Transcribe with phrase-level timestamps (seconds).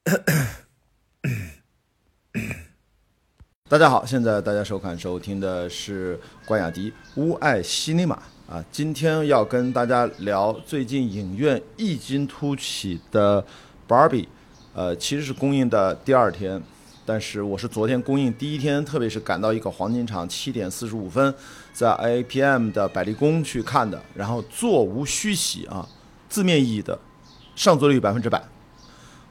[3.68, 8.14] 大家好，现在大家收看收听的是关雅迪乌爱西尼玛
[8.48, 13.44] 啊，今天要跟大家聊最近影院异军突起的
[13.86, 14.26] Barbie，
[14.74, 16.62] 呃，其实是公映的第二天，
[17.04, 21.34] 但是我是昨天公映第一天，特别是赶到一个黄金场，七点四十五分，
[21.74, 25.86] 在 APM 的百丽宫去看的，然后座无虚席啊，
[26.30, 26.98] 字面意义的
[27.54, 28.42] 上座率百分之百。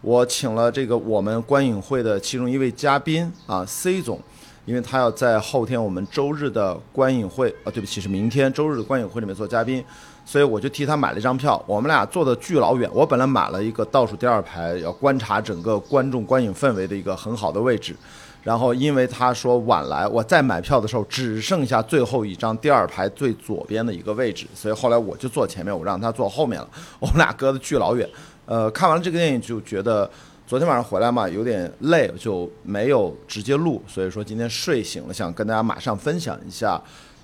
[0.02, 4.18] 我请了这个我们观影会的其中一位嘉宾啊，C 总，
[4.66, 9.84] 因为他要在后天我们周日的观影会啊，对不起，是明天周日的观影会里面做嘉宾，
[10.26, 11.62] 所以我就替他买了一张票。
[11.68, 17.94] 我们俩坐的巨老远，我本来买了一个倒数第二排，要观察整个观众观影氛围的一个很好的位置。
[18.42, 26.70] 然后因为他说晚来，我再买票的时候只剩下最后一张第二排最左边的一个位置，所以后来我就坐前面，我让他坐后面了。
[27.02, 28.10] 我们俩隔得巨老远。
[28.50, 30.10] 呃，看完了这个电影就觉得，
[30.48, 33.80] 昨天晚上回来嘛，有点累，就没有直接录。
[33.88, 36.82] 所以说今天睡醒了，想跟大家马上分享一下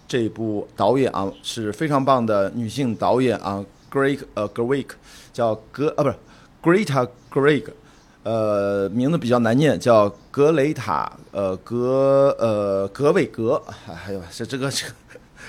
[0.08, 4.86] 这部导演啊，是非常棒的女性导演啊，Greg 呃 Greg
[5.33, 6.16] 叫格啊不是
[6.61, 7.64] Greta Greg，
[8.21, 14.94] 呃名字比较难念，叫格雷塔呃格呃格韦格，哎呦这这个这个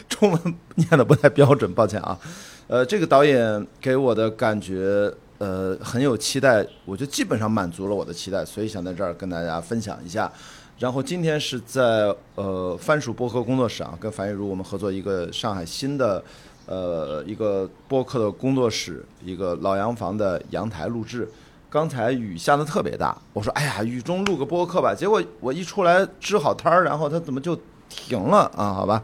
[0.09, 2.19] 中文念的不太标准，抱歉啊。
[2.67, 5.13] 呃，这个导演给我的感觉。
[5.39, 10.33] 呃，很有期待，我就基本上满足了我的期待，所以想在这儿跟大家分享一下。
[10.79, 16.23] 然后今天是在呃番薯播客工作室啊，跟樊玉茹我们合作一个上海新的
[16.67, 21.29] 呃一个播客的工作室，一个老洋房的阳台录制。
[21.69, 24.95] 刚才雨下的特别大，我说哎呀，雨中录个播客吧。
[24.95, 28.73] 结果我一出来支好摊儿，然后它怎么就停了啊？
[28.73, 29.03] 好吧。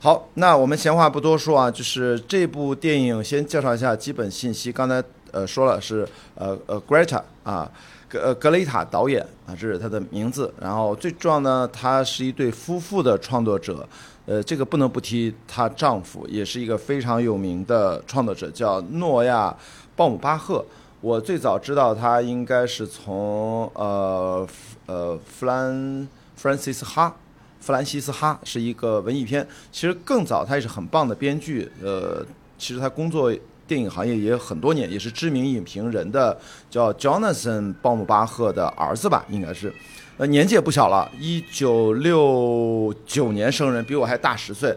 [0.00, 4.72] 好，那我们闲话不多说啊，就是这部电影先介绍一下基本信息。
[4.72, 5.00] 刚才。
[5.32, 7.70] 呃，说了是呃呃，Greta 啊，
[8.08, 10.52] 格呃格雷塔导演啊，这是他的名字。
[10.60, 13.88] 然后最重要呢，她是一对夫妇的创作者。
[14.26, 19.56] 呃，这个不能不提她丈夫，也是一个非常有名的创作者，叫诺亚
[19.96, 20.64] 鲍姆巴赫。
[21.00, 24.46] 我最早知道他应该是从呃
[24.86, 27.16] 呃弗兰弗兰西斯哈
[27.58, 29.46] 弗兰西斯哈是一个文艺片。
[29.72, 31.70] 其实更早，他也是很棒的编剧。
[31.82, 32.24] 呃，
[32.58, 33.32] 其实他工作。
[33.70, 36.36] 电影行业也很多年，也是知名影评人的，
[36.68, 39.72] 叫 Jonathan 鲍姆巴赫的儿子吧，应该是，
[40.16, 44.76] 呃，年纪也不小了，一九六九年生人，比我还大十岁，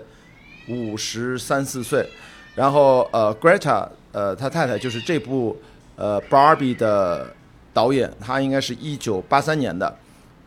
[0.69, 2.07] 五十三四岁。
[2.53, 5.59] 然后呃，Greta，呃，他太太就是这部
[5.95, 7.33] 呃 Barbie 的
[7.73, 9.97] 导演，他应该是一九八三年的。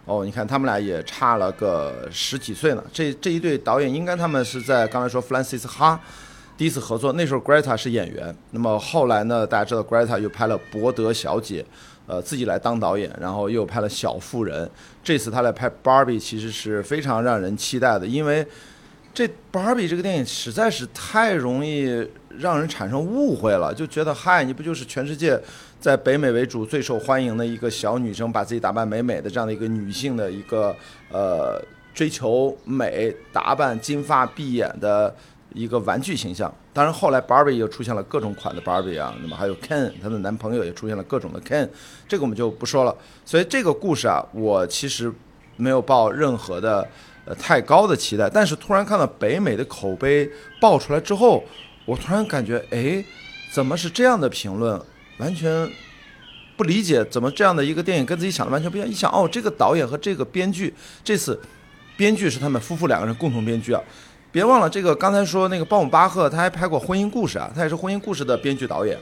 [0.04, 2.84] 哦，你看他们俩也差了个十几岁呢。
[2.92, 6.00] 这这一对导演，应该他们是在刚才说 Francis 哈。
[6.56, 8.34] 第一次合作，那时候 Greta 是演员。
[8.53, 9.47] 那么后来呢？
[9.47, 11.62] 大家知道 Greta 又拍了《伯德小姐》，
[12.06, 14.65] 呃，自己来当导演，然后又拍了《小妇人》。
[15.05, 18.47] 这次他来拍 Barbie，其实是非常让人期待的，因为
[19.12, 22.09] 这 Barbie 这个电影实在是太容易
[22.39, 25.38] 让人产生误会了，就觉得嗨，你不就是全世界
[25.78, 30.75] 在北美为主最受欢迎的一个小女生，把自己打扮美美的这样的一个女性的一个
[31.12, 31.62] 呃
[31.93, 35.15] 追求美、打扮金发碧眼的。
[35.56, 41.67] 一个玩具形象，当然后来 Barbie 又出现了各种款的 Barbie 啊，那么还有 Ken，她的男朋友也出现了各种的 Ken，
[42.06, 42.94] 这个我们就不说了。
[43.25, 45.11] 所以这个故事啊，我其实
[45.56, 46.87] 没有抱任何的
[47.25, 50.31] 呃太高的期待，但是突然看到北美的口碑
[50.61, 51.43] 爆出来之后，
[51.87, 53.03] 我突然感觉，哎，
[53.50, 54.78] 怎么是这样的评论？
[55.19, 55.67] 完全
[56.59, 58.87] 不理解，怎么这样的一个电影跟自己想的完全不一样？
[58.87, 61.41] 一想，哦，这个导演和这个编剧，这次
[61.97, 63.81] 编剧是他们夫妇两个人共同编剧啊。
[64.36, 68.94] 别忘了，这个刚才说那个鲍姆巴赫，他还拍过《婚姻故事》啊，他也是《婚姻故事》的编剧导演，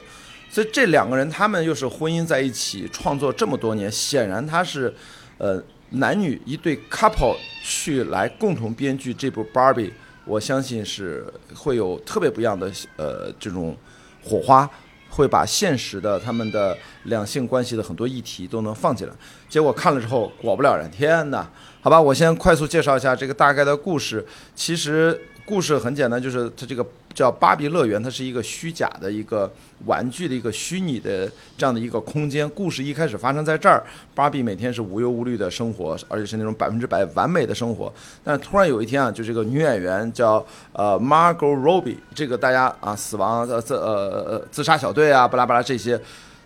[0.49, 4.95] 所以这两个人他们又是婚姻在一起创作这么多年，显然他是，
[5.37, 9.91] 呃，男女一对 couple 去来共同编剧这部 Barbie，
[10.23, 13.75] 我相信是会有特别不一样的呃这种
[14.23, 14.69] 火花。
[15.15, 19.13] 会把现实的他们的两性关系的很多议题都能放进来，
[19.47, 21.49] 结果看了之后果不了人，天哪！
[21.81, 24.25] 好吧，我先快速介绍一下这个大概的故事。
[24.53, 26.85] 其实故事很简单，就是他这个。
[27.15, 29.49] 叫芭比乐园，它是一个虚假的一个
[29.85, 32.47] 玩具的一个虚拟的这样的一个空间。
[32.49, 33.81] 故事一开始发生在这儿，
[34.13, 37.91] 芭比每天是无忧无虑的生活，而且是那种百分之百完美的生活。
[38.21, 45.97] 但突然有一天啊，就这个女演员叫呃 Margot Robbie，这个大家啊死亡呃自呃自杀小队啊巴拉巴拉这些，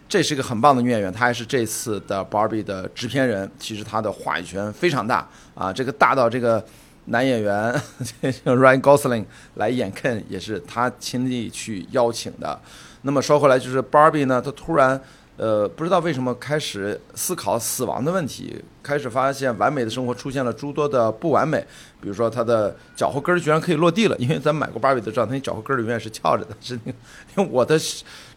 [0.08, 3.50] 这是一个很棒的女演员，她还是这次的芭比的制片人。
[3.58, 6.64] 其实她的话语权非常大啊，这个大到这个。
[7.10, 7.74] 男演员
[8.46, 9.26] Ryan Gosling
[9.56, 12.60] 来演 Ken 也是他亲力去邀请的。
[13.04, 15.00] 那么说回来，就是 Barbie 呢，他突然
[15.38, 21.66] 呃，不知道为什么开始思考死亡的问题，开始发现完美的生活出现了诸多的不完美，
[22.02, 26.98] 比如说他的脚后跟居然可以落地了，因为咱买过 barbie 都知道，他那脚后跟儿永远是翘着的，是那个，
[27.38, 27.80] 因为我的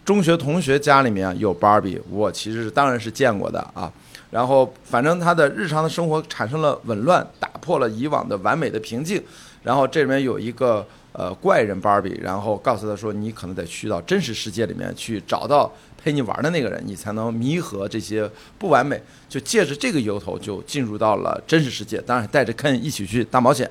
[0.05, 3.93] 中学同学家里面有芭比，我其实是当然是见过的啊。
[4.32, 9.23] 然后反正他的日常的生活产生了紊乱，打破了以往的完美的平静。
[9.62, 15.73] 然后这里面有一个呃怪人芭比，然后告诉他说，你可能得去到真实世界里面去找到。
[16.05, 19.00] 陪你玩的那个人，你才能弥合这些不完美。
[19.29, 21.96] 就借着这个由头，就进入到了真实世界。
[22.00, 23.70] 当然，带着肯一起去大冒险。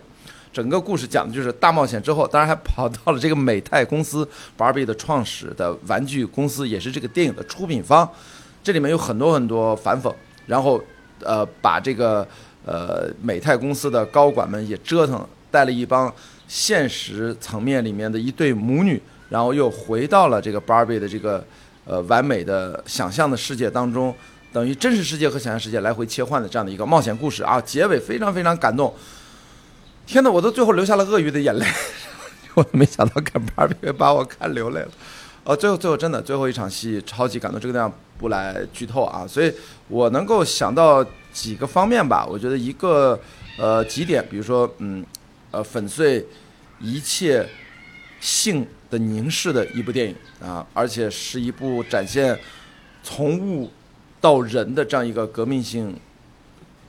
[0.54, 4.26] 整个故事讲的就是大冒险之后，当然还跑到了这个美泰公司
[4.58, 8.10] ，Barbie 的创始的玩具公司，也是这个电影的出品方。
[8.64, 10.10] 这里面有很多很多反讽，
[10.46, 10.82] 然后
[11.24, 12.28] 呃，把这个
[12.66, 16.14] 呃美泰公司的高管们也折腾，带了一帮
[16.48, 21.44] 现实层面里面的一对母女，然后又回到了这个 Barbie 的这个。
[21.84, 24.16] 呃，完美的想象的世界当中，
[24.54, 28.94] 等于真实世界和想象世界来回切换的这样的一个冒险故事啊，结尾非常非常感动。
[30.06, 31.66] 天哪，我都最后流下了鳄鱼的眼泪，
[32.54, 34.90] 我没想到看芭比会把我看流泪了。
[35.44, 37.92] 呃，最后最后真的最后一场戏超级感动，这个地方
[38.22, 39.52] 不来剧透啊，所以
[39.90, 41.04] 我能够想到
[41.34, 42.26] 几个方面吧。
[42.26, 43.20] 我觉得一个
[43.58, 45.04] 呃几点，比如说嗯
[45.52, 46.26] 呃粉碎
[46.80, 47.46] 一切
[48.22, 48.66] 性。
[48.92, 50.14] 的凝视的一部电影
[50.46, 52.38] 啊，而且是一部展现
[53.02, 53.72] 从物
[54.20, 55.98] 到人的这样一个革命性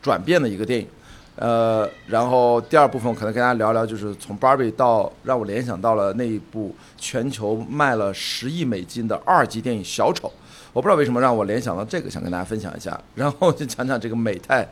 [0.02, 0.88] 转变的一个电影。
[1.36, 10.26] 呃，然后第二部分可能跟大家聊聊，就是从 Barbie 到让我联想到了那一部全球卖了十亿美金的二级电影《小丑》。
[10.72, 12.98] 我不知道为什么让我联想到这个，想跟大家分享一下。
[13.14, 14.68] 然后就讲讲这个美泰。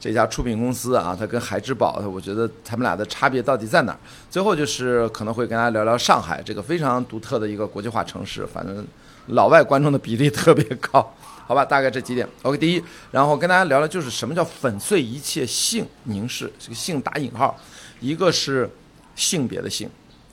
[0.00, 3.98] 这家出品公司啊，它跟海之宝，我觉得他们俩的差别到底在哪儿？
[4.28, 8.86] 最后就是可能会跟大家聊聊上海这个非常独特的一个国际化城市，反正
[9.28, 11.10] 老外观众的比例特别高，
[11.46, 11.64] 好吧？
[11.64, 12.28] 大概这几点。
[12.42, 17.58] OK，第一，然后跟大家聊聊就是什么叫粉碎一切性凝视，这个性打引号，
[18.00, 18.68] 一个是
[19.16, 19.88] 性别的性，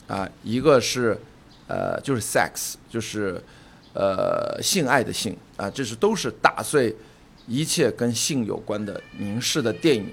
[0.06, 1.18] 啊，一个是
[1.66, 3.42] 呃就是 sex，就是
[3.94, 6.94] 呃性爱的性啊，这是都是打碎。
[7.48, 10.06] 一切跟性有关的凝视的电影，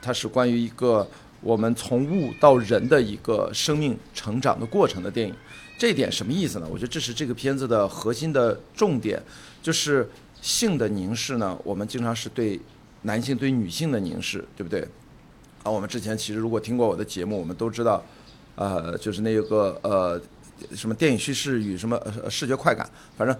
[0.00, 1.04] 它是关于一个
[1.40, 5.34] 我们从物到人的一个生命成长的过程的电影。
[5.76, 6.68] 这点什么意思呢？
[6.70, 9.20] 我觉得这是这个片子的核心的重点，
[9.60, 10.08] 就是
[10.40, 11.58] 性的凝视呢。
[11.64, 12.60] 我们经常是对
[13.02, 14.86] 男性对女性的凝视，对不对？
[15.64, 18.00] 啊，我们之前其实如果听过我的节目，我们都知道，
[18.54, 20.20] 呃，就是那个呃，
[20.74, 23.36] 什么电影叙事与什么视觉快感，反正。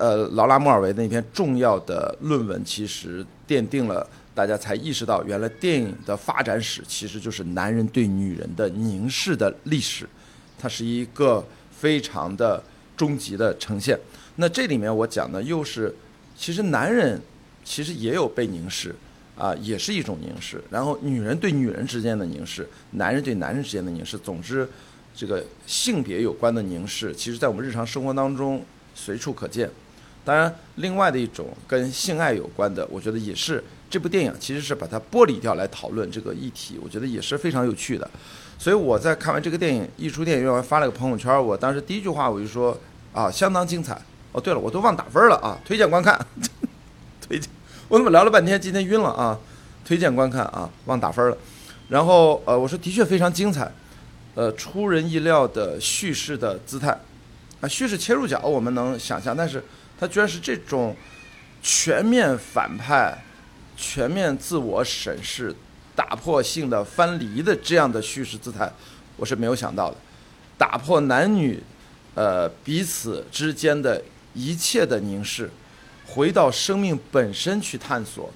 [0.00, 4.04] 呃，劳拉·莫尔维那篇重要的论文，其实奠定了
[4.34, 10.04] 大家才意识到，原来电影的发展史其实就是男人对女人的凝视的历史，
[10.58, 12.60] 它是一个非常的
[12.96, 13.96] 终极的呈现。
[14.34, 15.94] 那这里面我讲的又是，
[16.36, 17.22] 其实男人
[17.64, 18.92] 其实也有被凝视，
[19.38, 20.60] 啊，也是一种凝视。
[20.68, 24.68] 然后女人对女人之间的凝视，男人对男人之间的凝视，总之，
[25.16, 28.62] 这个性别有关的凝视，其实在我们日常生活当中。
[28.98, 29.70] 随处可见，
[30.24, 38.10] 当然，另外的一种跟性爱有关的，我觉得也是这部电影其实是把它剥离掉来讨论这个议题，我觉得也是非常有趣的。
[38.58, 42.74] 所以我在看完这个电影一出电影院，我发了个朋友圈，我当时第一句话我就说
[43.12, 44.00] 啊，相当精彩。
[44.32, 46.18] 哦，对了，我都忘打分了啊，推荐观看，
[47.20, 47.50] 推荐。
[47.88, 49.38] 我怎么聊了半天，今天晕了啊？
[49.84, 51.36] 推荐观看啊，忘打分了。
[51.90, 53.70] 然后呃，我说的确非常精彩，
[54.36, 56.96] 呃，出人意料的叙事的姿态。
[57.60, 59.64] 啊，叙事切入角我们能想象，但是
[59.98, 60.94] 它居然是这种
[61.62, 63.16] 全面反派、
[63.78, 65.54] 全面自我审视、
[65.94, 68.70] 打破性的分离的这样的叙事姿态，
[69.16, 69.96] 我是没有想到的。
[70.58, 71.62] 打破男女
[72.14, 74.02] 呃彼此之间的
[74.34, 75.50] 一切的凝视，
[76.06, 78.30] 回到生命本身去探索，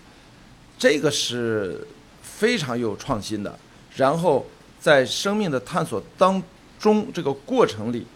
[0.79, 1.87] 这个是
[2.23, 3.59] 非常有创新的。
[3.97, 4.47] 然后
[4.81, 6.43] 在生命的探索当
[6.79, 8.07] 中这个过程里。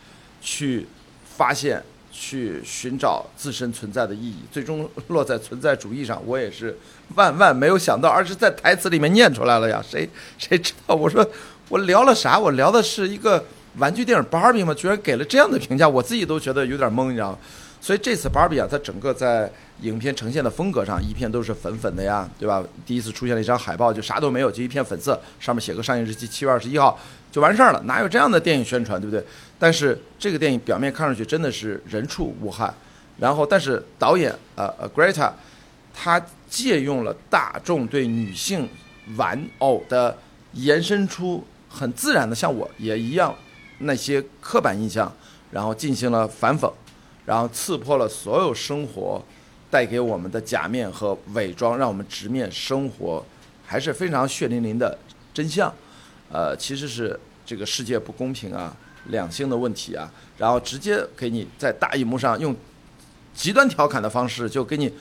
[0.47, 0.87] 去
[1.39, 6.23] 发现、去寻找自身存在的意义，最终落在存在主义上。
[6.27, 6.77] 我也是
[7.15, 9.81] 万万没有想到，而是在台词里面念出来了呀！
[9.89, 10.07] 谁
[10.37, 10.95] 谁知道？
[10.95, 11.27] 我说
[11.71, 12.39] 我聊了啥？
[12.39, 13.43] 我聊的是一个
[13.79, 14.75] 玩具电影《芭比》吗？
[14.75, 17.39] 居然给了这样的评价，我自己都觉得有点懵，你知道吗？
[17.85, 22.65] 所以这次《芭比》啊，它整个在影片呈现的风格上，一片都是粉粉的呀，对吧？
[22.87, 26.99] 第一次出现了一张海报，就啥都没有，就一片粉色，上面写个上映日期七月二十一号
[27.31, 29.23] 就完事儿了，哪有这样的电影宣传，对不对？
[29.59, 32.73] 但是这个电影表面看上去真的是人畜无害，
[33.19, 35.31] 然后但是导演呃呃 Greta，
[35.93, 38.67] 他借用了大众对女性
[39.19, 40.17] 玩偶的
[40.55, 43.35] 延伸出很自然的，像我也一样
[43.81, 45.15] 那些刻板印象，
[45.51, 46.73] 然后进行了反讽。
[47.27, 49.23] 然后刺破了所有生活
[49.71, 53.25] 带给我们的假面和伪装，让我们直面生活，
[53.67, 54.97] 还是非常血淋淋的
[55.33, 55.73] 真相。
[56.31, 58.77] 呃，其实是这个世界不公平啊，
[59.07, 62.55] 两性的问题啊，然后直接给你在大荧幕上用
[63.35, 64.93] 极端调侃的方式，就给你，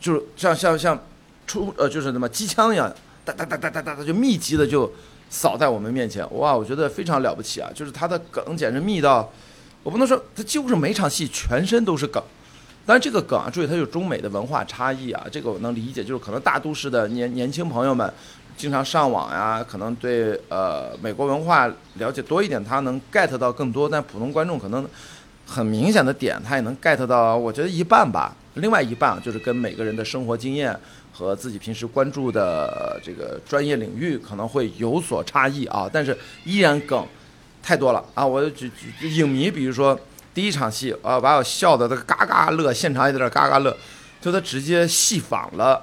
[0.00, 0.98] 就是像像像
[1.46, 2.92] 出呃就是什么机枪一样，
[3.24, 4.90] 哒哒哒哒哒哒哒，就密集的就
[5.28, 6.24] 扫在我们面前。
[6.36, 7.70] 哇，我觉得非常了不起啊！
[7.74, 9.30] 就是他的梗简直密到，
[9.86, 12.20] 我不能说他几乎是每场戏全身都是梗。
[12.84, 18.12] 但这个梗啊，注意它有中美的文化差异啊，这个我能理解，就是可能大都市的年年轻朋友们
[18.56, 23.88] 经常上网呀，可能对呃美国文化了解多一点，他能 get 到更多。
[23.88, 24.84] 但普通观众可能
[25.46, 28.34] 很明显的点，他也能 get 到，我觉得一半吧。
[28.54, 30.76] 另外一半就是跟每个人的生活经验
[31.12, 35.88] 和自己平时关注的这个专业领域可能会有所差异啊。
[35.92, 37.06] 但是依然梗
[37.66, 38.24] 太多了啊！
[38.24, 39.98] 我举举影迷，比如说。
[40.36, 43.74] 第一场戏啊，把我笑的都嘎嘎乐，现场也在那嘎嘎乐，
[44.20, 45.82] 就他直接戏仿了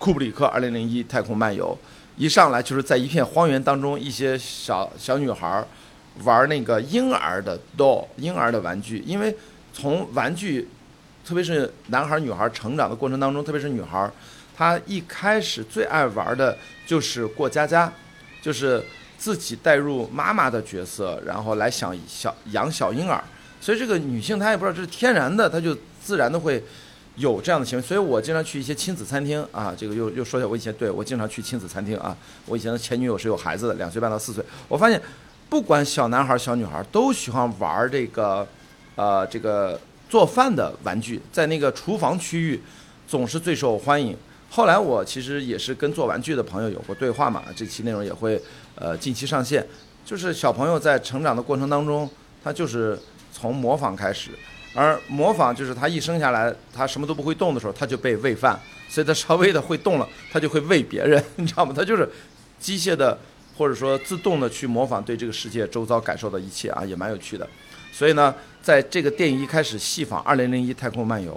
[0.00, 1.78] 库布里克《二零零一太空漫游》，
[2.16, 5.64] 一上来就是在一片荒原当中，一些小小女孩
[6.24, 9.32] 玩那个婴儿的 doll 婴儿的玩具，因为
[9.72, 10.68] 从玩具，
[11.24, 14.10] 特别是男孩女孩成长的过程当中，特别是女孩，
[14.56, 17.92] 她一开始最爱玩的就是过家家，
[18.42, 18.84] 就是
[19.22, 23.22] 自己带入妈妈的角色，然后来想小养小婴儿。
[23.60, 26.60] 所以这个女性她也不知道这是天然的，她就自然的会
[27.14, 27.82] 有这样的行为。
[27.82, 32.16] 所以我经常去一些亲子餐厅啊，这个又又说一下，我以前对我经常去亲子餐厅啊。
[32.46, 34.44] 我以前的前女友是有孩子的，两岁半到四岁。
[34.66, 35.00] 我发现，
[35.48, 38.44] 不管小男孩儿小女孩儿都喜欢玩这个，
[38.96, 42.60] 呃，这个做饭的玩具，在那个厨房区域
[43.06, 44.16] 总是最受欢迎。
[44.50, 48.38] 后来我其实也是跟做玩具的朋友有过对话嘛，这期内容也会
[48.74, 49.66] 呃近期上线。
[50.04, 52.08] 就是小朋友在成长的过程当中，
[52.42, 52.98] 他就是。
[53.34, 54.30] 从模仿开始，
[54.74, 58.60] 而模仿就是他一生下来，他什么都不会动的时候，他就被喂饭，
[58.90, 61.72] 所以他稍微的会动了，他就会喂别人， 你知道吗？
[61.74, 62.06] 他就是
[62.60, 63.18] 机械的
[63.56, 67.48] 或者说自动的去模仿对这个世界周遭感受的一切啊，也蛮有趣的。
[67.90, 71.32] 所以呢，在这个电影一开始戏仿《二零零一太空漫游》，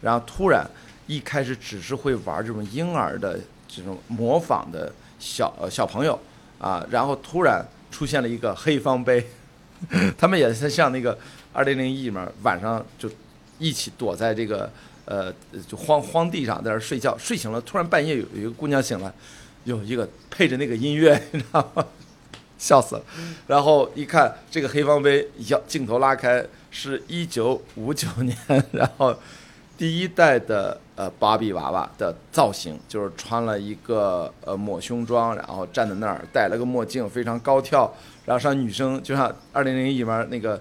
[0.00, 0.64] 然后突然
[1.08, 6.16] 一开始只是会玩这种婴儿的这种模仿的小小朋友
[6.60, 9.26] 啊，然后突然出现了一个黑方杯，
[10.16, 11.18] 他们也是像那个。
[11.52, 13.10] 二零零一里面晚上就
[13.58, 14.70] 一起躲在这个
[15.04, 15.34] 呃
[15.66, 19.12] 就荒荒地上在那睡觉，睡醒了突然半夜有有一个姑娘醒了，
[19.64, 21.84] 有一个配着那个音乐， 你知道吗？
[22.56, 23.02] 笑死了。
[23.48, 28.36] 然后一看这个黑方杯，要镜头拉开是一九五九年，
[28.70, 29.12] 然后
[29.76, 37.90] 第一代的呃芭比娃娃的造型就是穿了一个呃抹胸装，然后站在那儿戴了个墨镜，非常高挑，
[38.26, 40.60] 然后像女生就像二零零一里面那个。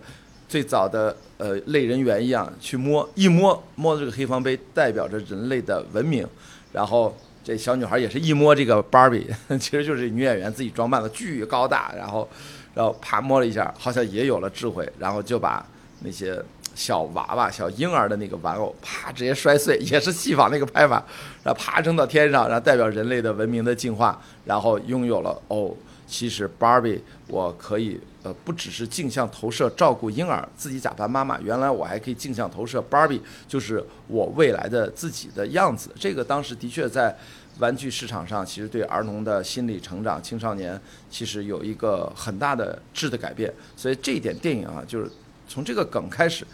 [0.49, 6.27] 最早的呃类人猿一样去摸一摸摸这个黑方杯，代表着人类的文明。
[6.73, 9.29] 然后这小女孩也是一摸这个芭比，
[9.61, 11.93] 其实就是女演员自己装扮的，巨高大。
[11.95, 12.27] 然后
[12.73, 14.91] 然后啪摸了一下，好像也有了智慧。
[14.97, 15.63] 然后就把
[15.99, 16.43] 那些
[16.75, 21.03] 小娃娃、小婴儿的那个玩偶啪直接摔碎，也是戏仿那个拍法，
[21.43, 24.21] 然后啪扔到天上，然后代表人类的文明的进化。
[24.45, 25.75] 然后拥有了哦，
[26.07, 27.99] 其实 Barbie 我可以。
[28.21, 35.89] 呃，不只是镜像投射照顾婴儿，自己假扮妈妈，原来我还可以镜像投射 Barbie，就是我未来的自己的样子。
[35.97, 37.17] 这个当时的确在
[37.59, 40.77] 玩具市场上，其实对儿童的心理成长、青少年
[41.09, 43.53] 其实有一个很大的质的改变。
[43.77, 45.09] 所以这一点电影啊，就是
[45.49, 46.45] 从这个梗开始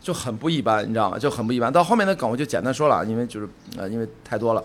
[0.00, 1.18] 就很不一般，你知道吗？
[1.18, 1.72] 就很不一般。
[1.72, 3.48] 到后面的梗我就简单说了，因为就是
[3.78, 4.62] 呃，因为太多了。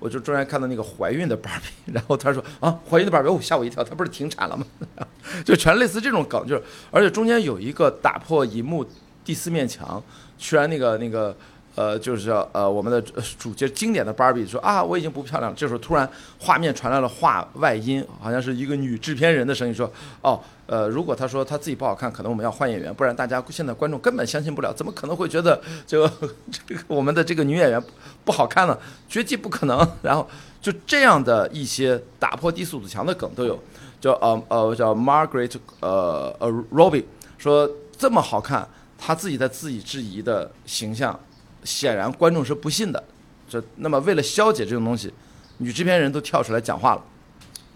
[0.00, 4.64] 我就中间看到那个怀孕的芭比，然后他说啊，怀孕的芭比，哦，吓我一跳，她不是停产了吗？
[5.44, 8.84] 就全类似这种梗，就是而且中间有一个打破银幕
[9.22, 10.02] 第四面墙，
[10.38, 11.36] 居然那个那个。
[11.76, 13.00] 呃，就是呃，我们的
[13.38, 15.56] 主角经典的芭比说啊，我已经不漂亮了。
[15.56, 16.08] 这时候突然
[16.38, 26.06] 画面传来了话外音，好像是一个女制片人的声音说：“哦，呃，如果她说她自己不好看，可能我们要换演员，不然大家现在观众根本相信不了，怎么可能会觉得就
[26.50, 27.82] 这个我们的这个女演员
[28.24, 28.76] 不好看呢？
[29.08, 30.28] 绝技不可能。”然后
[30.60, 33.58] 就这样的一些打破低速子墙的梗都有，
[34.00, 37.04] 叫呃呃叫 Margaret 呃呃 Robbie
[37.38, 41.18] 说这么好看，她自己在自己质疑的形象。
[41.64, 43.02] 显然观众是不信的，
[43.48, 45.12] 这那么为了消解这种东西，
[45.58, 47.04] 女制片人都跳出来讲话了。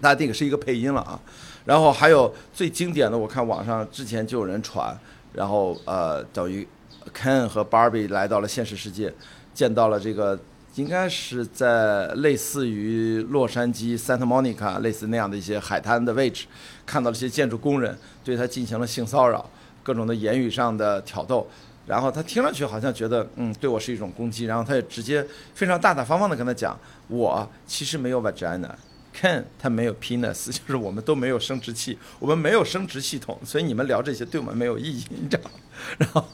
[0.01, 1.19] 那这个是一个配音了啊，
[1.65, 4.99] 然后还有最经典的，我看网上之前就有人传，
[5.33, 6.67] 然后呃等于
[7.15, 9.13] Ken 和 Barbie 来到了现实世界，
[9.55, 10.39] 见到了这个
[10.75, 16.47] 应该是在类似于洛杉矶 Santa Monica 类似那样的一些海滩的位置，
[16.85, 19.49] 看到了一些建筑工人对他进行了性骚扰，
[19.83, 21.49] 各种的言语上的挑逗。
[21.87, 35.51] 然后他听上去好像觉得，嗯，对我是一种攻击，然后他也直接非常大大方方的跟他讲，我其实没有 vagina，Ken 他没有 penis，就是我们都没有生殖器，我们没有生殖系统，所以你们聊这些对我们没有意义，你知道？
[35.99, 36.29] 然后，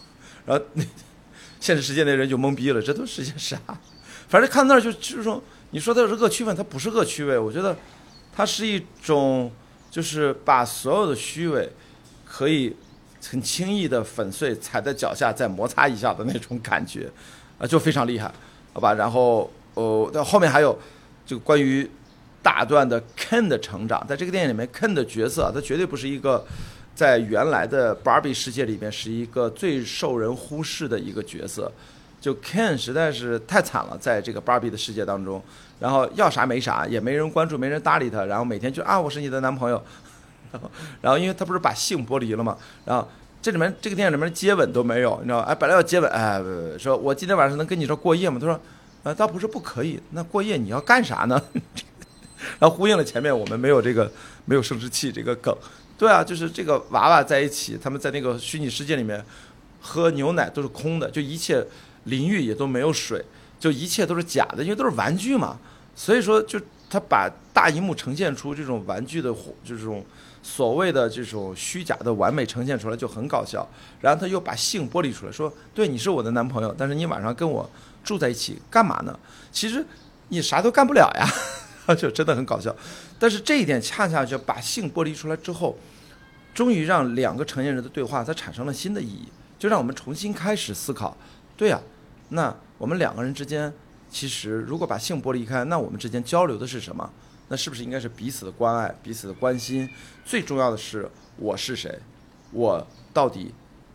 [0.47, 0.65] 然后
[1.59, 3.59] 现实世界那人就懵逼了，这都是些啥？
[4.29, 5.43] 反正看那儿就就是说，
[5.73, 7.77] 你说他是恶趣味，他不是恶趣味，我觉得
[8.33, 9.51] 他是一种，
[9.91, 11.73] 就是把所有的虚伪
[12.25, 12.77] 可以。
[13.29, 17.11] 很轻易的粉碎，踩在脚下再摩擦一下的那种感觉，
[17.59, 18.33] 啊，就非常厉害，
[18.73, 18.95] 好吧？
[18.95, 20.77] 然后，哦，到后面还有
[21.27, 21.89] 这个关于
[22.43, 26.45] 大段的 Ken 的成长，在这个电影里面，Ken 的角色，他绝对不是一个
[26.95, 31.71] 在原来的 Barbie 世界里面是一个最受人忽视的一个角色，
[32.21, 35.43] 就 Ken 实在是太惨了，在这个 Barbie 的世界当中，
[35.79, 39.83] 然后要啥没啥，也没人关注，没人搭理他，然后每天就啊，我是你的男朋友。
[40.53, 43.09] 然后，然后，因为他不是把性剥离了嘛，然后
[43.43, 46.43] 这里面这个电影里面接吻都没有，你知道吧哎，本来要接吻，哎，
[46.79, 48.39] 说我今天晚上能跟你说过夜吗？
[48.41, 48.61] 他说，
[49.03, 51.43] 呃，倒不是不可以，那过夜你要干啥呢？
[52.59, 54.11] 然后呼应了前面我们没有这个
[54.45, 55.57] 没有生殖器这个梗，
[55.97, 59.25] 对啊，就是这个娃娃在一起，他们在那个虚拟世界里面
[59.81, 61.67] 喝牛奶都是空的，就一切
[62.05, 63.25] 淋浴也都没有水，
[63.59, 65.59] 就一切都是假的，因为都是玩具嘛，
[65.95, 69.31] 所以说就他把大荧幕呈现出这种玩具的
[69.65, 70.05] 就这种。
[70.53, 73.65] 所谓的这种虚假的完美呈现出来就很搞笑，
[74.01, 77.71] 然后他又把性剥离出来，说：“对，你是我的男朋友，但是你晚上跟我
[78.03, 79.17] 住在一起干嘛呢？
[79.53, 79.85] 其实
[80.29, 82.75] 你啥都干不了呀， 就真的很搞笑。
[83.17, 85.79] 但是这一点恰恰就把性剥离出来之后，
[86.53, 91.17] 终于让两个成年人的对话它产生了新的意义，就让我们重新开始思考：
[91.57, 91.81] 对呀，
[92.31, 93.73] 那我们两个人之间
[94.11, 97.09] 其实如果把性剥离开，那我们之间交流的是什么？”
[97.51, 99.91] 那是不是应该是彼此的关爱、彼此的关心？
[100.25, 101.99] 最重要的是我是谁，
[102.53, 103.53] 我到底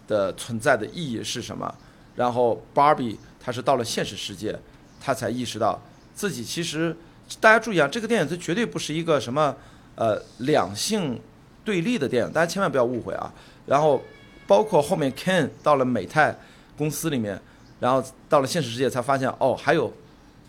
[0.10, 1.74] 的存在的意义是什么？
[2.18, 4.60] 然后 Barbie 他是到了现实世界，
[5.00, 5.82] 他才意识到
[6.14, 6.94] 自己其实，
[7.40, 9.56] 大家注意啊，这个电影它绝对不是一个什么
[9.96, 11.18] 呃两性
[11.64, 13.34] 对立的电影，大家千万不要误会啊。
[13.66, 14.04] 然后
[14.46, 16.38] 包括后面 Ken 到了美泰
[16.78, 17.42] 公司里面，
[17.80, 19.94] 然后到了现实世界才发现哦，还有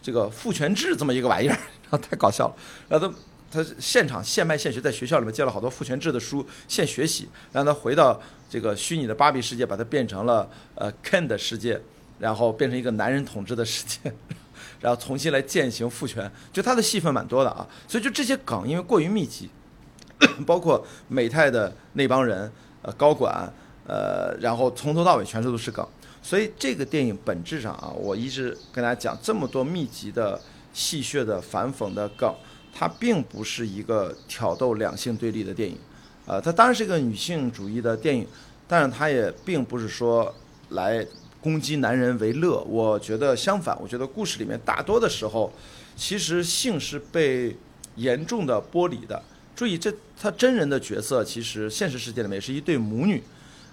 [0.07, 1.59] 这个父权制这么一个玩意儿。
[1.90, 2.55] 然后，太搞笑了！
[2.88, 3.09] 然后
[3.51, 11.81] 他他现场现卖现学，在学校里面借了好多父权制的书现学习，让他回到这个虚拟的芭比世界，把它变成了呃 Ken 的世界，
[12.21, 14.12] 然后变成一个男人统治的世界，
[14.81, 16.31] 然后重新来践行父权。
[16.53, 19.51] 就他的戏份蛮多的啊，所以就这些梗因为过于密集，
[20.47, 22.51] 包括美泰的那帮人
[22.83, 23.53] 呃高管
[23.88, 25.87] 呃，然后从头到尾全都是梗，
[26.27, 30.41] 所以这个电影本质上啊，我一直跟大家讲这么多密集的。
[30.77, 32.31] 戏谑的反讽的梗，
[32.71, 35.79] 它并不是一个挑逗两性对立的电影，
[36.27, 38.27] 呃，它当然是一个女性主义的电影，
[38.69, 40.35] 但是它也并不是说
[40.69, 41.03] 来
[41.41, 42.61] 攻击男人为乐。
[42.65, 45.51] 我觉得相反，我觉得故事里面大多的时候，
[45.97, 47.57] 其实性是被
[47.95, 49.23] 严重的剥离的。
[49.55, 53.23] 注意，这他真人的角色其实现实世界里面是一对母女，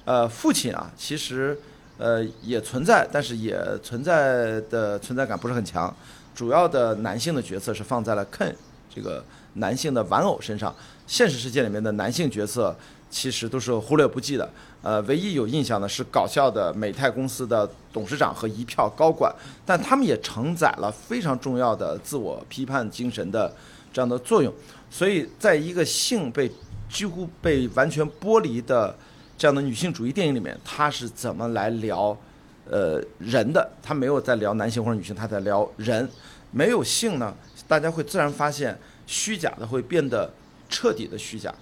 [0.06, 1.60] 呃，父亲啊，其实
[2.04, 5.96] 呃也存在，但是也存在的存在感不是很强。
[6.36, 8.54] 主要的男性的角色是放在了 Ken
[8.94, 10.76] 这个男性的玩偶身上，
[11.08, 12.76] 现实世界里面的男性角色
[13.10, 14.50] 其实都是忽略不计的。
[14.82, 19.34] 呃，唯一有印象的是搞笑的美泰公司的董事长和一票高管，
[19.66, 23.50] 但他们也承载了非常重要的自我批判精神的
[23.94, 24.54] 这样的作用。
[24.92, 26.52] 所以，在一个性被
[26.90, 28.94] 几乎被完全剥离的
[29.38, 32.18] 这样的女性主义电影里面，她是怎么来聊？
[32.66, 36.10] 呃，人的他没有在聊男性或者女性，他在聊人。
[36.50, 37.36] 没有性呢，
[37.68, 40.32] 大家会自然发现虚假的会变得
[40.70, 41.54] 彻底的虚假。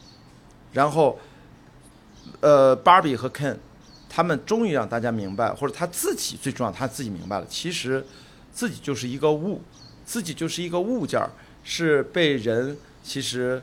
[0.72, 1.18] 然后，
[2.40, 3.58] 呃，Barbie 和 Ken，
[4.08, 8.06] 他们终于让大家明白，或者他自己最重要，他自己明白了，其实
[8.54, 9.60] 自己就是一个物，
[10.06, 11.32] 自己就是一个物件儿，
[11.64, 13.60] 是被人其实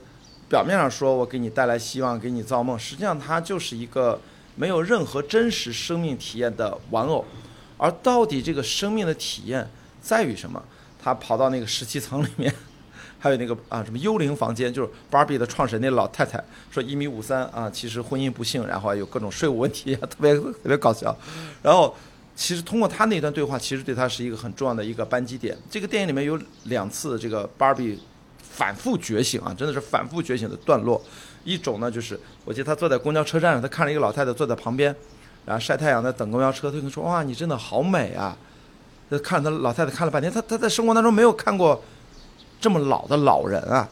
[0.48, 4.20] 表面上说我给你带来希望，给你造梦，实际上它就是一个。
[4.60, 7.24] 没有任何真实生命体验的玩偶，
[7.76, 9.64] 而到底这个生命的体验
[10.02, 10.60] 在于什么？
[11.00, 12.52] 他跑到那个十七层里面，
[13.20, 21.16] 还有那个啊什么幽灵房间，就是芭比的创始人那老太太说一米五三啊，其实婚姻不幸，然后还有各种税务问题， 特别特别搞笑。
[21.62, 21.94] 然后
[22.34, 25.56] 其实通过他那段对话，其实对他是一个很重要的一个扳机点。
[25.70, 28.00] 这个电影里面有两次这个芭比
[28.58, 31.00] 反复觉醒啊，真的是反复觉醒的段落。
[31.44, 34.94] 一种呢，就是我记得他坐在公交车站上，他看了一个老太太坐在旁边，
[35.46, 38.36] 然后晒太阳在等公交车，他就说：“哇，你真的好美啊！”
[39.08, 41.80] 他看他老太太看了半天，他他在生活当中没有看过
[42.60, 43.88] 这么老的老人啊。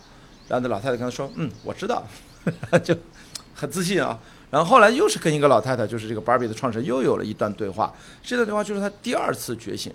[0.48, 2.04] 然后那老太太跟他说：“嗯，我知道。
[2.82, 2.94] ”就
[3.54, 4.18] 很自信啊。
[4.50, 7.94] 然后后来又是跟一个老太太，就是这个芭比的创始人，又有了一段对话。
[8.22, 9.92] 这段对话就是他第二次觉醒，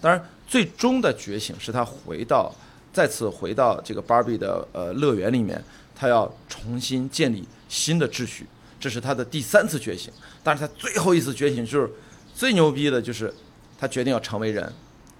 [0.00, 2.52] 当然最终的觉醒是他回到
[2.92, 5.62] 再次回到这个芭比的呃乐园里面，
[5.94, 8.46] 他要重新建立新的秩序，
[8.78, 10.12] 这是他的第三次觉醒。
[10.42, 11.90] 但是他最后一次觉醒就是
[12.34, 13.32] 最牛逼的，就是
[13.78, 14.72] 他决定要成为人，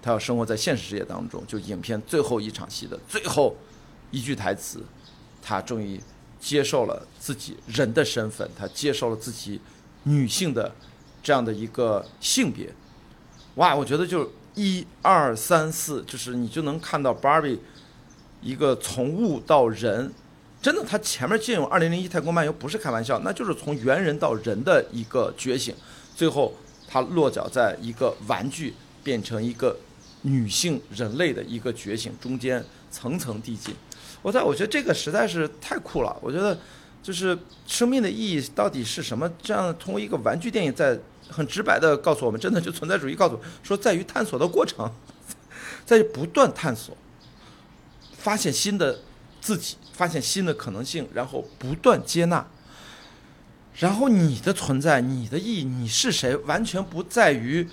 [0.02, 1.42] 他要生活在现实世界当中。
[1.46, 3.56] 就影片最后一场戏的最后
[4.10, 4.84] 一句台词，
[5.40, 6.00] 他终于。
[6.42, 9.60] 接受了自己人的身份，他接受了自己
[10.02, 10.74] 女性的
[11.22, 12.68] 这样的一个性别。
[13.54, 17.58] 哇，我觉得就一二三四，就是你就能看到 Barbie
[18.40, 20.12] 一个从物到人，
[20.60, 25.74] 真的，他前面借用《二零零一太空漫游》不是开玩笑，那就是从猿人到人的一个觉醒。
[26.14, 26.54] 最后，
[26.86, 29.76] 他落脚在一个玩具变成一个
[30.22, 33.74] 女性人类的一个觉醒，中间层层递进。
[34.20, 36.16] 我在我觉得这个实在是太酷了。
[36.20, 36.56] 我觉得，
[37.02, 37.36] 就是
[37.66, 39.28] 生命的意义到底是什么？
[39.42, 40.96] 这样通过一个玩具电影，在
[41.28, 44.90] 很直白的告诉我们，真的就存在主义告诉我说，在于探索的过程，
[45.84, 46.96] 在于不断探索，
[48.16, 49.00] 发现新的
[49.40, 52.46] 自己，发现新的可能性，然后不断接纳。
[53.78, 57.68] 然后你的存在，你的意义，你是谁，完全不在于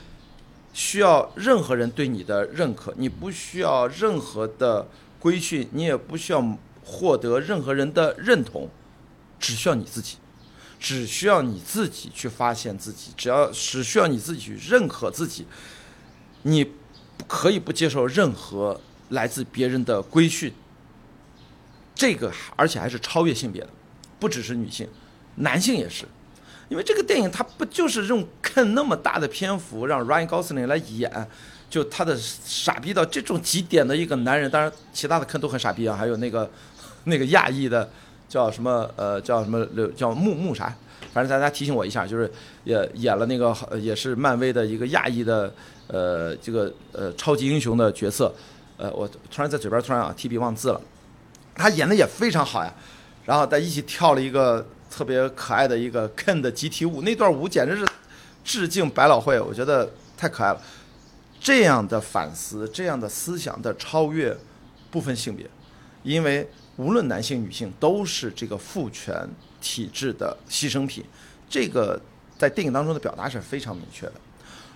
[0.73, 4.87] 需要任何人对你的认可，你不需要任何的。
[5.21, 6.41] 规训，你也不需要
[6.85, 8.69] 获得任何人的认同，
[9.37, 10.15] 只需要你自己，
[10.79, 15.45] 只需要你自己去发现自己，只要只需要你自己去认可自己，
[16.43, 16.71] 你
[17.27, 20.53] 可以不接受任何来自别人的规训。
[21.93, 23.69] 这个而且还是超越性别的，
[24.19, 24.87] 不只是女性，
[25.35, 26.05] 男性也是，
[26.69, 31.27] 因为这个电影它不就是用看那么大的篇幅让 Ryan Gosling 来演。
[31.69, 36.49] 就他的傻逼到这种极点的一个男人，当然其他的坑都很傻逼啊，还有那个
[37.03, 37.87] 那个亚裔的
[38.29, 40.73] 叫什么呃叫什么叫木木啥，
[41.11, 42.31] 反正大家提醒我一下，就是
[42.63, 45.51] 也演了那个也是漫威的一个亚裔的
[45.87, 48.33] 呃这个呃超级英雄的角色，
[48.77, 50.79] 呃我突然在嘴边突然啊提笔忘字了，
[51.55, 52.73] 他演的也非常好呀，
[53.25, 57.85] 然后在一起跳了一个特别可爱的一个 Ken 的集体舞，那段舞简直是
[58.43, 60.61] 致敬百老汇，我觉得太可爱了。
[61.41, 64.35] 这样的反思，这样的思想的超越，
[64.91, 65.49] 不分性别，
[66.03, 66.45] 因为
[66.79, 69.27] 无论男性女性都是这个父权
[69.59, 71.03] 体制的牺牲品，
[71.49, 71.99] 这个
[72.37, 74.13] 在电影当中的表达是非常明确的。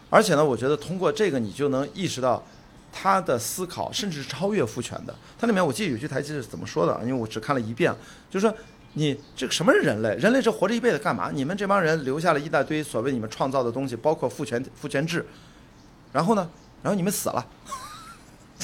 [0.10, 2.44] 而且呢，我觉得通过这个，你就能意识到
[2.92, 5.16] 他的思考甚至是超越父权的。
[5.40, 7.00] 它里面我记得有句台词是怎么说的？
[7.04, 7.96] 因为我只看了一遍，
[8.30, 8.54] 就是说
[8.96, 10.14] 你这个什么是人类？
[10.16, 11.32] 人类是活着一辈子干嘛？
[11.32, 15.26] 你们这帮人留下了一大堆所谓你们创造的东西，包括父权父权制。
[16.12, 16.50] 然后呢？
[16.84, 17.48] 然后你们死了，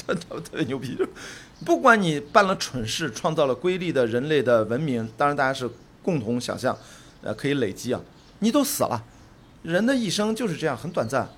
[0.06, 0.94] 特特别牛逼！
[0.96, 1.06] 就
[1.64, 5.68] 不管你办了蠢事，创造了瑰丽的人类的文明，当然大家是
[6.02, 6.76] 共同想象，
[7.22, 8.00] 呃，可以累积啊。
[8.40, 9.04] 你都死了，
[9.62, 11.28] 人的一生就是这样，很短暂。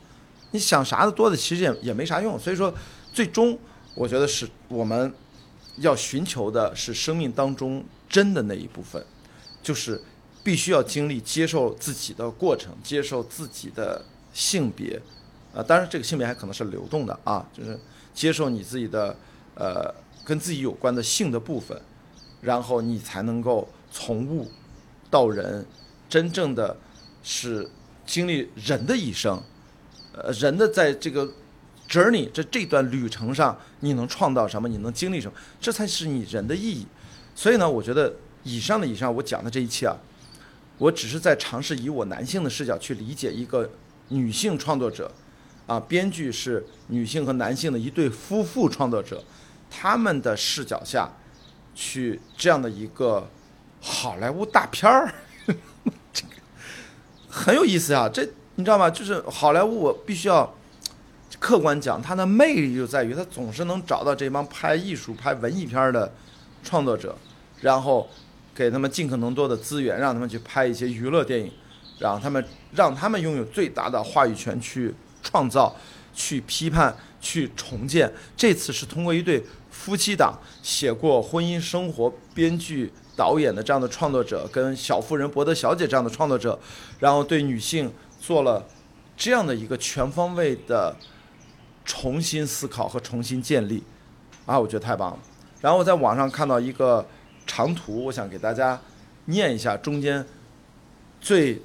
[0.52, 2.38] 你想啥的多的，其实也也没啥用。
[2.38, 2.72] 所以说，
[3.12, 3.58] 最终
[3.94, 5.12] 我觉得是我们
[5.78, 9.04] 要寻求的是生命当中真的那一部分，
[9.62, 10.00] 就是
[10.44, 15.00] 必须要经历接受自己的过程，接受自己的性别。
[15.54, 17.78] 呃，当然，这个性别还可能是流动的啊，就是
[18.14, 19.16] 接受你自己的
[19.54, 19.94] 呃
[20.24, 21.80] 跟自己有关的性的部分，
[22.40, 24.50] 然后你才能够从物
[25.10, 25.64] 到人，
[26.08, 26.76] 真正的
[27.22, 27.68] 是
[28.06, 29.42] 经历人的一生，
[30.12, 31.28] 呃，人的在这个
[31.88, 34.68] journey 这这段旅程上，你能创造什么？
[34.68, 35.36] 你能经历什么？
[35.60, 36.86] 这才是你人的意义。
[37.34, 39.96] 所以呢，我觉得以上的以上我讲的这一切啊，
[40.78, 43.68] 我只是在尝试以我男性的视角去理解一个
[44.08, 45.10] 女性创作者。
[45.72, 49.24] 啊，编剧是女性和男性的一对夫妇创作者，
[49.70, 51.10] 他们的视角下，
[51.74, 53.26] 去这样的一个
[53.80, 55.10] 好莱坞大片儿，
[56.12, 56.34] 这个
[57.26, 58.06] 很有意思啊。
[58.06, 58.22] 这
[58.56, 58.90] 你知道吗？
[58.90, 60.54] 就是好莱坞，我必须要
[61.40, 66.12] 客观讲，它的魅力就在于它总是能找到这帮拍艺术、拍文艺片的
[66.62, 67.16] 创作者，
[67.62, 68.06] 然后
[68.54, 71.50] 给他们尽可能多的资源，让他们去拍一些娱乐电影，
[71.98, 74.94] 让他们让他们拥有最大的话语权去。
[75.22, 75.74] 创造，
[76.14, 78.12] 去批判，去重建。
[78.36, 86.58] 这次是通过一对夫妻档写过婚姻生活、编剧、导演的这样的创作者，跟小妇人、博德小姐这样的创作者，
[86.98, 88.64] 然后对女性做了
[89.16, 90.94] 这样的一个全方位的
[91.84, 93.82] 重新思考和重新建立。
[94.44, 95.18] 啊，我觉得太棒了。
[95.60, 97.06] 然后我在网上看到一个
[97.46, 98.78] 长图，我想给大家
[99.26, 100.24] 念一下中间
[101.20, 101.62] 最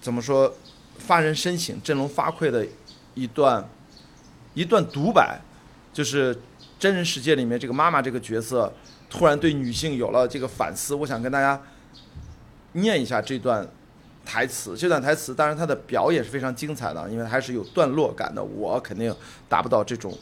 [0.00, 0.52] 怎么说
[0.98, 2.66] 发人深省、振聋发聩的。
[3.14, 3.66] 一段，
[4.54, 5.40] 一段独白，
[5.92, 6.38] 就是
[6.78, 8.72] 真人世界里面这个妈妈这个角色
[9.08, 10.94] 突然对女性有了这个反思。
[10.94, 11.60] 我想跟大家
[12.72, 13.66] 念一下这段
[14.24, 18.42] 台词，这段台词当然它的表演是非常精彩的，因为还是有段落感的。
[18.42, 19.14] 我肯定
[19.48, 20.16] 达不到这种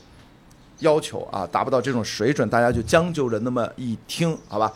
[0.78, 4.72] 要求啊，达不到这种水准，大家就将就着那么一听，好吧？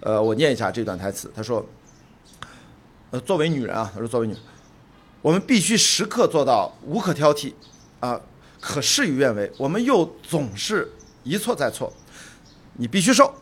[0.00, 1.64] 呃，我念一下这段台词，他说
[3.12, 4.42] ：“呃，作为女人啊，他说作为女人，
[5.22, 7.52] 我们必须时刻做到无可挑剔，
[8.00, 8.20] 啊，
[8.60, 9.50] 可事与愿违。
[9.56, 11.90] 我们又总是一错再错。
[12.74, 13.32] 你必须瘦，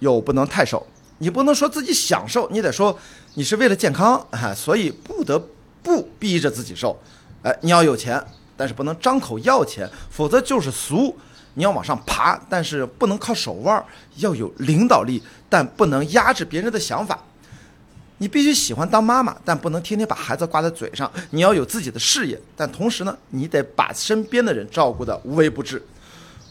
[0.00, 0.86] 又不能太瘦。
[1.18, 2.96] 你不能说自己享受，你得说
[3.34, 5.42] 你是为了健康啊，所以不得
[5.82, 7.00] 不逼着自己瘦。
[7.42, 8.22] 哎，你要有钱，
[8.56, 11.16] 但是不能张口要钱，否则就是俗。
[11.54, 13.82] 你要往上爬，但是不能靠手腕，
[14.16, 17.22] 要有领导力，但不能压制别人的想法。
[18.18, 21.10] 你必须喜欢当妈妈，但不能天天把孩子挂在嘴上。
[21.30, 25.82] 你要有自己的事业，但同时呢，你得把身边的人照顾得无微不至。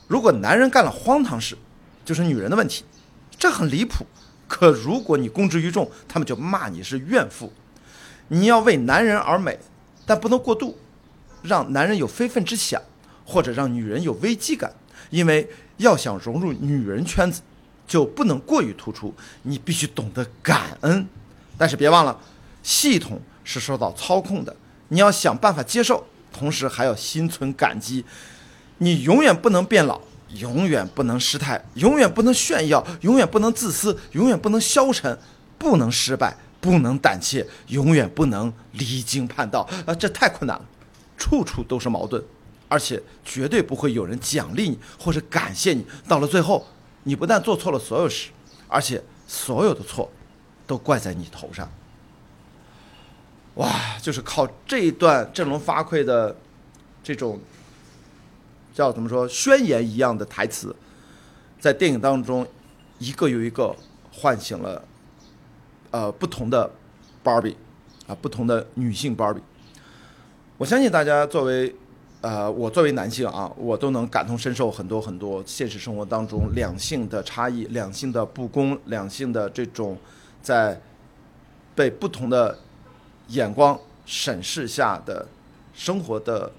[0.07, 1.57] 如果男人干了荒唐事，
[2.03, 2.83] 就是女人的问题，
[3.37, 4.05] 这很离谱。
[4.47, 7.51] 可如果你公之于众，他们就骂你是怨妇。
[8.27, 9.57] 你要为男人而美，
[10.05, 10.77] 但不能过度，
[11.41, 12.81] 让男人有非分之想，
[13.25, 14.71] 或者让女人有危机感。
[15.09, 17.41] 因为要想融入女人圈子，
[17.87, 19.13] 就不能过于突出。
[19.43, 21.07] 你必须懂得感恩，
[21.57, 22.19] 但是别忘了，
[22.61, 24.55] 系统是受到操控的。
[24.89, 28.03] 你要想办法接受，同时还要心存感激。
[28.77, 30.01] 你永远不能变老。
[30.39, 35.15] 永远不能失态，永远不能炫耀，永远不能自私，永远不能消沉，
[35.59, 39.93] 不能失败，不能胆怯，永远不能离经叛道啊！
[39.93, 40.65] 这太困难了，
[41.19, 42.19] 处处都是矛盾，
[42.67, 45.85] 而且绝对不会有人奖励你或者感谢你。
[46.07, 46.65] 到了最后，
[47.03, 48.31] 你不但做错了所有事，
[48.67, 50.11] 而且所有的错
[50.73, 51.69] 都怪在你头上。
[53.55, 53.69] 哇，
[54.01, 56.35] 就是靠这一段振聋发聩的
[57.03, 57.39] 这种。
[58.73, 60.75] 叫怎么说宣言一样的台词，
[61.59, 62.43] 在电影当中，
[62.97, 63.71] 一个又一个
[64.11, 64.83] 唤醒了，
[65.91, 66.67] 呃不同的
[67.21, 67.55] 芭比，
[68.07, 69.39] 啊不同的女性芭比。
[70.57, 71.75] 我相信大家作为，
[72.21, 79.95] 呃我作为男性啊，我都能感同身受很多很多现实生活当中两性的差异、两性的不公、两性的这种
[80.43, 80.79] 在
[81.73, 82.59] 被不同的
[83.29, 85.25] 眼光审视下的
[85.73, 86.51] 生活的。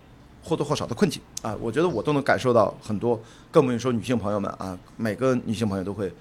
[0.47, 3.18] 或多或少的困境啊，我觉得我都能感受到很多，
[3.51, 6.12] 更不用说女性朋友们啊，每个女性朋友都会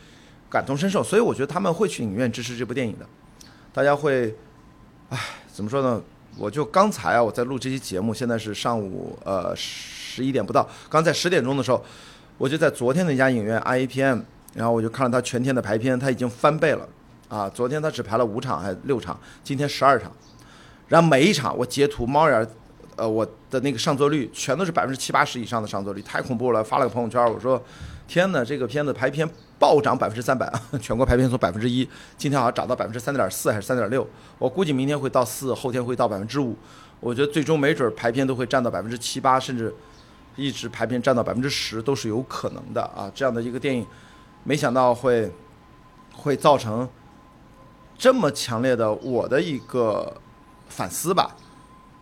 [0.49, 3.06] 感同身受，所以我觉得他们会去影院支持这部电影的。
[3.73, 4.34] 大家会，
[5.10, 5.19] 唉，
[5.52, 6.02] 怎么说呢？
[6.38, 11.84] 我就刚才啊，我在录这期节目，现在是上午呃十一点不到，刚在十点钟的时候，
[12.38, 14.21] 我就在昨天那家影院 IAPM，
[14.54, 16.88] 然后我就看了他全天的排片，他已经翻倍了
[17.34, 17.50] 啊！
[17.50, 20.12] 昨天他只排了五场还六场，今天十二场，
[20.88, 22.48] 然后每一场我截图猫眼。
[22.96, 26.63] 呃，我的那个上座率全都是百分之七八十以上的上座率，太恐怖了！
[26.63, 27.60] 发了个朋友圈，我说
[28.08, 34.08] ：“天哪，这个片子排片暴涨百分之三百啊， 全国排片从百分之一，今天好像涨到百分之三点四还是三点六。
[34.38, 36.56] 我估计明天会到四，后天会到百分之五。
[37.00, 39.74] 我觉得最终没准排片都会占到百分之七八，甚至
[40.36, 43.12] 一直排片占到百分之十都是有可能的啊！
[43.15, 43.84] 这样的一个电影，
[44.43, 45.32] 没想到会
[46.15, 46.88] 会造成
[47.97, 50.15] 这么强烈的我的一个
[50.69, 51.36] 反思吧。”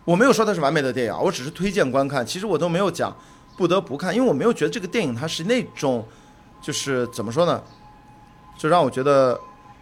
[0.04, 2.26] 我没有说它是完美的电影，我只是推荐观看。
[2.26, 3.16] 其实我都没有讲
[3.56, 6.04] 不得不看，因为我没有觉得这个电影它是那种，
[6.60, 7.62] 就是怎么说呢，
[8.58, 9.38] 就让我觉得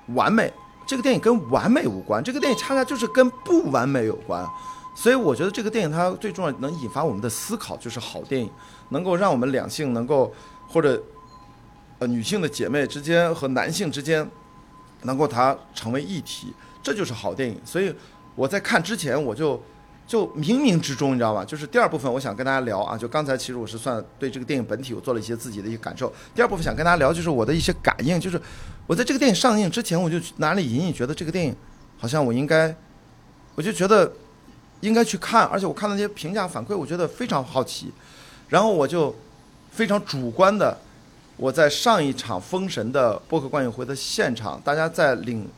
[0.09, 0.53] 完美。
[0.87, 4.47] 这个电影跟完美无关，这个电影恰恰就是跟不完美有关。
[4.95, 8.51] 所以我觉得这个电影它最重要能引发我们的思考，就是好电影
[8.91, 10.31] 能够让我们两性能够
[10.69, 11.03] 或者
[12.01, 14.29] 呃女性的姐妹之间和男性之间
[15.03, 17.61] 能够它成为一体，这就是好电影。
[17.65, 17.95] 所以
[18.35, 19.61] 我在看之前我就。
[20.11, 21.45] 就冥冥之中，你知道吗？
[21.45, 22.99] 就是第二部分，我想跟大家聊啊。
[22.99, 26.13] 就刚才其实我是算对这个电影本体，我做了一些自己的一些感受。
[26.35, 28.19] 第二部分想跟大家聊，就是我的一些感应。
[28.19, 28.43] 就是
[28.89, 31.55] 我在这个电影上映之前，我就哪里隐隐觉得这个电影
[31.97, 32.75] 好像我应该，
[33.55, 34.13] 我就觉得
[34.81, 35.45] 应该去看。
[35.45, 37.93] 而且我看那些评价反馈，我觉得非常好奇。
[38.49, 39.15] 然后我就
[39.71, 40.77] 非常主观的，
[41.41, 45.49] 我在上一场封神的播客观影会的现场，大家在领。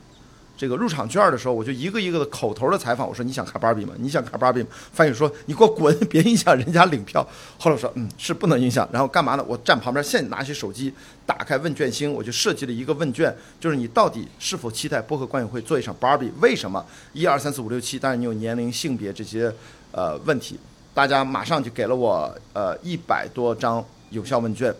[0.55, 3.95] 这个入场券的时候，我就一个一个的口头的采访，我说你想看芭比吗？
[3.99, 4.69] 你想看芭比吗？
[4.93, 7.27] 翻译说你给我滚，别影响人家领票。
[7.59, 8.89] 后来我说嗯，是不能影响。
[8.93, 9.45] 然后干嘛呢？
[9.49, 10.93] 我站旁边，现拿起手机，
[11.27, 16.31] 打开问卷星，我就设计了一个问卷，就是你到底是否期待播客观影会做一场芭比？
[16.41, 16.85] 为什么？
[17.13, 19.53] 一二三四五六七，当然你有年龄、性别这些
[19.91, 20.57] 呃问题，
[20.95, 24.73] 大家马上就给了我呃一百多张有效问卷，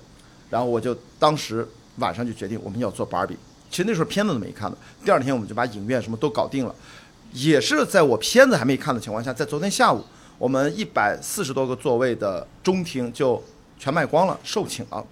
[0.53, 3.35] 然后我就当时晚上就决定我们要做芭比。
[3.71, 6.75] 其实那时候片子都没看呢，第二天我们就把影院什么都搞定了，
[7.33, 10.05] 也是在我片子还没看的情况下，在昨天下午，
[10.37, 13.43] 我们一百四十多个座位的中厅就
[13.79, 15.03] 全卖光了，售罄了。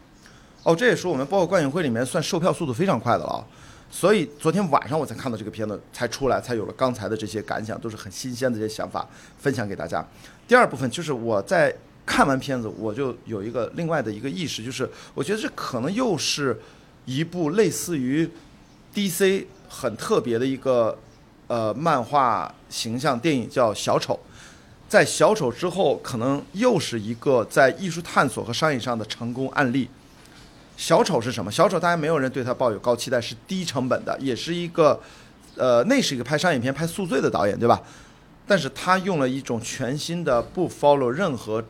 [0.62, 3.42] 哦，这也是我们包括观影会里面算售票速度非常快的了。
[3.90, 10.06] 所以昨天晚上我才看到这个片子才出来，才有了刚才的这些感想，都是很新鲜的这些想法分享给大家。
[10.46, 11.74] 第二部分就是我在
[12.10, 16.60] 看完片子，我就有一个另外的一个意识，就是我觉得这可能又是
[17.04, 18.28] 一部类似于
[18.92, 20.98] DC 很特别的一个
[21.46, 24.14] 呃漫画形象电影，叫《小丑》。
[24.88, 29.88] 在《小丑》之后，可能又是一个在艺术探索和商业上的成功案例。
[30.76, 31.52] 小丑是什么？
[31.52, 35.00] 小丑大家没有人对他抱有高期待，是低成本的，也是一个，
[35.54, 37.80] 呃，那是一个拍商业片、拍宿醉的导演，对吧？
[38.48, 41.62] 但是他用了一种全新的、不 follow 任何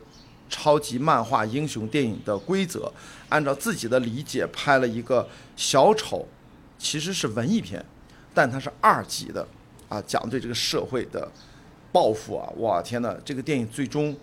[0.51, 2.93] 超级漫画英雄电影的规则，
[3.31, 6.29] 按照自己的理解拍了一个小丑，
[6.79, 7.83] 其实是文艺片，
[8.35, 9.49] 但它是二级的，
[9.89, 11.27] 啊，讲对这个社会的。
[11.93, 12.49] 报复啊！
[12.59, 14.17] 哇天哪，这个电影最终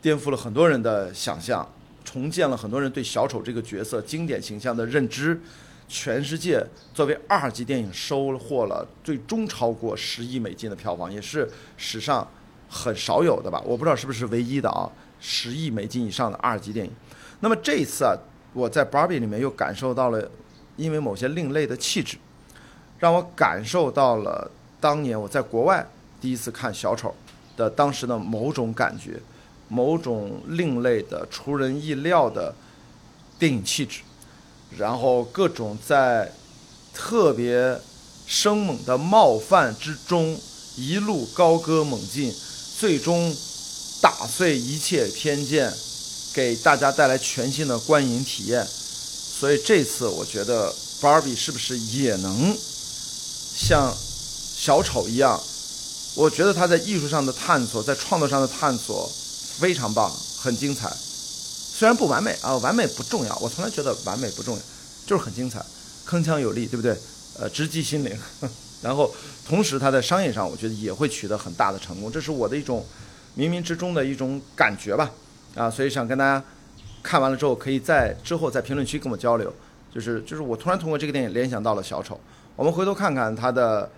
[0.00, 1.70] 颠覆了很多人的想象，
[2.06, 5.38] 重建了很多人对小丑这个角色经典形象的认知。
[5.86, 12.26] 全世界作为二级电影收获了最终超过十亿美金的票房，也是史上
[12.66, 13.60] 很少有的吧？
[13.66, 14.90] 我不知道是不是唯一的啊！
[15.20, 16.92] 十亿美金以上的二级电影。
[17.40, 18.16] 那么这一次啊，
[18.52, 20.30] 我在《Barbie》里面又感受到了，
[20.76, 22.16] 因为某些另类的气质，
[22.98, 24.50] 让我感受到了
[24.80, 25.86] 当年我在国外。
[26.18, 27.14] 第一次看小丑
[27.56, 29.20] 的当时的某种感觉，
[29.68, 32.54] 某种另类的、出人意料的
[33.38, 34.00] 电影气质，
[34.78, 36.32] 然后各种在
[36.94, 37.78] 特别
[38.26, 40.36] 生猛的冒犯之中
[40.76, 42.32] 一路高歌猛进，
[42.78, 43.30] 最终
[44.26, 45.72] 打碎一切偏见，
[46.34, 48.66] 给大家带来全新的观影体验。
[48.66, 52.58] 所以这次我觉得芭比是不是也能
[53.54, 55.40] 像小丑一样？
[56.16, 59.08] 我觉得他在艺术上的探索，在创作上的探索
[59.60, 60.92] 非常棒，很精彩。
[60.92, 63.38] 虽然不完美啊，完美不重要。
[63.38, 64.62] 我从来觉得完美不重要，
[65.06, 65.64] 就是很精彩，
[66.04, 66.98] 铿锵有力，对不对？
[67.38, 68.18] 呃，直击心灵。
[68.82, 69.14] 然后，
[69.46, 72.10] 同时他在商业上，我觉得也会取得很大的成功。
[72.10, 72.84] 这是我的一种
[73.36, 75.10] 冥冥之中的一种感觉吧。
[75.54, 76.42] 啊，所以想跟大家
[77.02, 79.52] 看完了之后，可以在之后在评论区跟我交流。
[79.92, 82.20] 就是就是我突然通过这个电影联想到了小丑。
[82.54, 83.90] 我们回头看看它的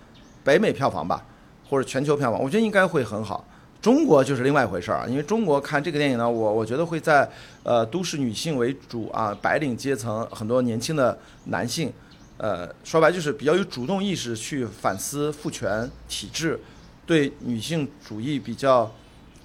[0.42, 1.24] 北美票房吧。
[1.70, 3.46] 或者全球票房，我觉得应该会很好。
[3.82, 7.28] 中国就是另外一回事儿啊，因为中国看这个电影呢，我我觉得会在
[7.62, 11.92] 呃都市女性为主啊，白领阶层很多年轻的男性，
[12.38, 16.58] 呃说白就是比较有主动意识去反思父权体制，
[17.04, 18.90] 对女性主义比较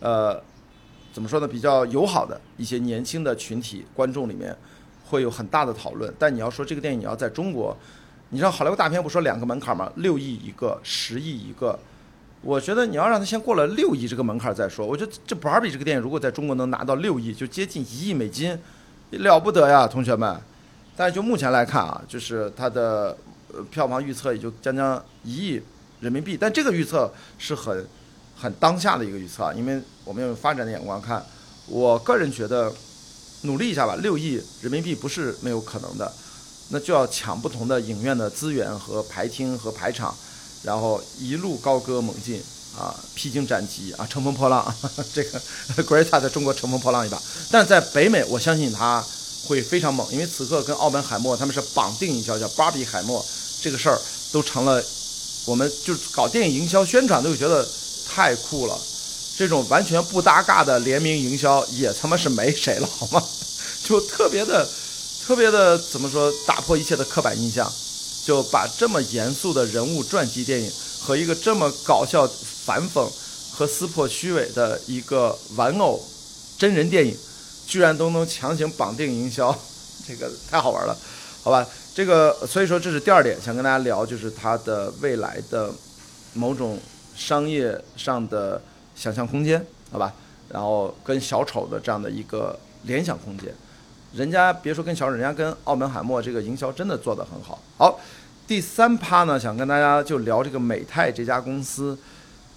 [0.04, 0.38] 呃
[1.14, 4.54] 怎么说呢，比较友好的一些年轻的群体观众里面
[5.06, 6.14] 会有很大的讨论。
[6.20, 7.78] 但你要说这个电影你要在中国，
[8.30, 9.90] 你知道好莱坞大片不说两个门槛吗？
[9.96, 11.80] 六亿一个，十亿一个。
[12.42, 14.86] 我觉得你要让他先过了六亿这个门槛再说。
[14.86, 18.60] 我觉得这《芭比》这个电影如果在中国能拿到六亿，就接近一亿美金，
[19.12, 20.38] 了不得呀，同学们。
[20.98, 23.16] 但就目前来看啊，就是它的
[23.72, 25.62] 票房预测也就将将一亿
[26.02, 26.36] 人民币。
[26.36, 27.88] 但这个预测是很
[28.36, 31.26] 很当下的一个预测，因为我们用发展的眼光看，
[31.68, 32.74] 我个人觉得
[33.42, 36.12] 努力一下吧，六亿人民币不是没有可能的。
[36.70, 40.16] 那就要抢不同的影院的资源和排厅和排场。
[40.64, 42.42] 然后一路高歌猛进
[42.80, 44.74] 啊，披荆斩棘啊，乘风破浪。
[45.14, 45.42] 这个
[45.84, 49.04] Greta 在中国乘风破浪一把，但在北美，我相信他
[49.46, 53.24] 会非常猛，因为此刻跟奥本海默他们是绑定营销，叫芭比海默
[53.62, 54.00] 这个事儿
[54.32, 54.82] 都成了，
[55.46, 57.68] 我们就是搞电影营销宣传都会觉得
[58.14, 58.78] 太酷了。
[59.38, 63.24] 这种完全不搭嘎的联名营销也他妈是没谁了，好吗？
[63.84, 64.68] 就特别的，
[65.26, 67.72] 特别的怎么说，打破一切的刻板印象。
[68.26, 70.72] 就把这么严肃的人物传记电影
[71.02, 72.26] 和一个这么搞笑
[72.66, 73.06] 反讽
[73.52, 76.02] 和撕破虚伪的一个玩偶
[76.58, 77.14] 真人电影，
[77.68, 79.54] 居然都能强行绑定营销，
[80.08, 80.98] 这个太好玩了，
[81.44, 81.68] 好吧？
[81.94, 85.70] 这个所以说这是第二点，想跟大家聊，就是它的未来的
[86.32, 86.80] 某种
[87.16, 88.62] 商业上的
[88.96, 90.14] 想象空间，好吧？
[90.50, 93.54] 然后跟小丑的这样的一个联想空间。
[94.14, 97.60] 人家别说跟小丑人家跟澳门海默这个营销真的做得很好。
[97.78, 98.00] 好，
[98.46, 101.98] 第三趴呢，想跟大家就聊这个美泰这家公司，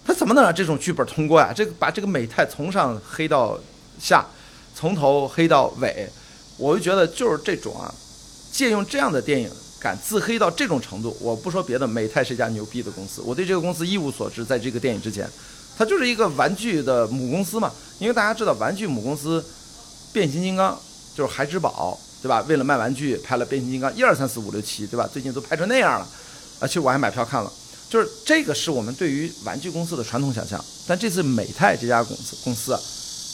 [0.04, 1.52] 他怎么能让这种剧本通过呀？
[1.54, 3.58] 这个把这个美泰从上黑到
[3.98, 4.26] 下，
[4.74, 6.06] 从头黑到尾，
[6.58, 7.94] 我就觉得就是这种啊，
[8.52, 11.16] 借用这样的电影敢自黑到这种程度。
[11.20, 14.44] 我不说别的，美泰是一家牛逼的公司，我对这个公司一无所知。
[14.44, 15.28] 在这个电影之前，
[15.76, 17.72] 它就是一个玩具的母公司嘛。
[17.98, 19.44] 因为大家知道，玩具母公司
[20.12, 20.78] 变形金刚。
[21.16, 22.44] 就是孩之宝，对吧？
[22.46, 25.08] 为了卖玩具，拍了变形金刚一二三四五六七，对吧？
[25.10, 26.06] 最近都拍成那样了，
[26.60, 27.50] 而且我还买票看了。
[27.88, 32.80] 就是这个是我们对于玩具公司的传统想象，但这次美泰这家公司公司啊，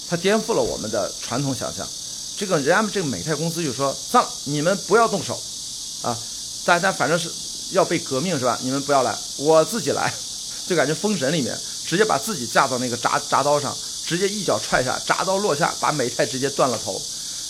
[0.08, 1.84] 它颠覆了我们的传统想象。
[2.36, 5.34] 这个人家这个美泰公司就说算了，你们不要动手，
[6.02, 6.16] 啊，
[6.64, 7.30] 大家反正是
[7.72, 8.58] 要被革命是吧？
[8.62, 10.12] 你们不要来，我自己来，
[10.66, 17.00] 就感觉《封神》里面直接把自己架到那个铡铡刀上，直接一脚踹下，铡刀落下，把美泰直接断了头。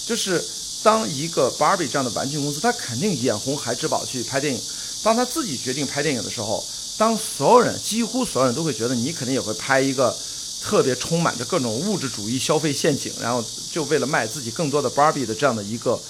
[0.06, 0.42] 就是
[0.82, 4.60] 当一个 Barbie 这样的玩具公司，他肯定眼红孩之宝去拍电影。
[5.02, 6.64] 当他自己决定拍电影的时候，
[6.96, 10.16] 当所有人几乎所有人都会觉得你肯定也会拍一个
[10.62, 16.00] 特别充满着各种物质主义消费陷阱，然后就为了卖自己更多的 Barbie 的这样的一个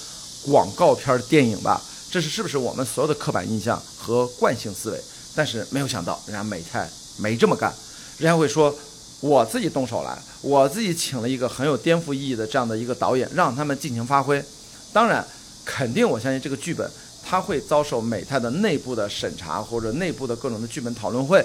[0.43, 1.81] 广告片电影吧。
[2.13, 5.01] 这是是不是我们所有的刻板印象和惯性思维？
[5.33, 6.87] 但是没有想到，人家美泰
[7.17, 7.73] 没这么干，
[8.19, 8.73] 人家会说。
[9.19, 14.43] 我自己动手来，我自己请了一个很有颠覆意义的这样的一个导演，让他们进行发挥。
[14.91, 15.25] 当然，
[15.63, 16.91] 肯定我相信这个剧本
[17.23, 21.43] 他会遭受美泰的内部的审查或者内部的各种的剧本讨论会。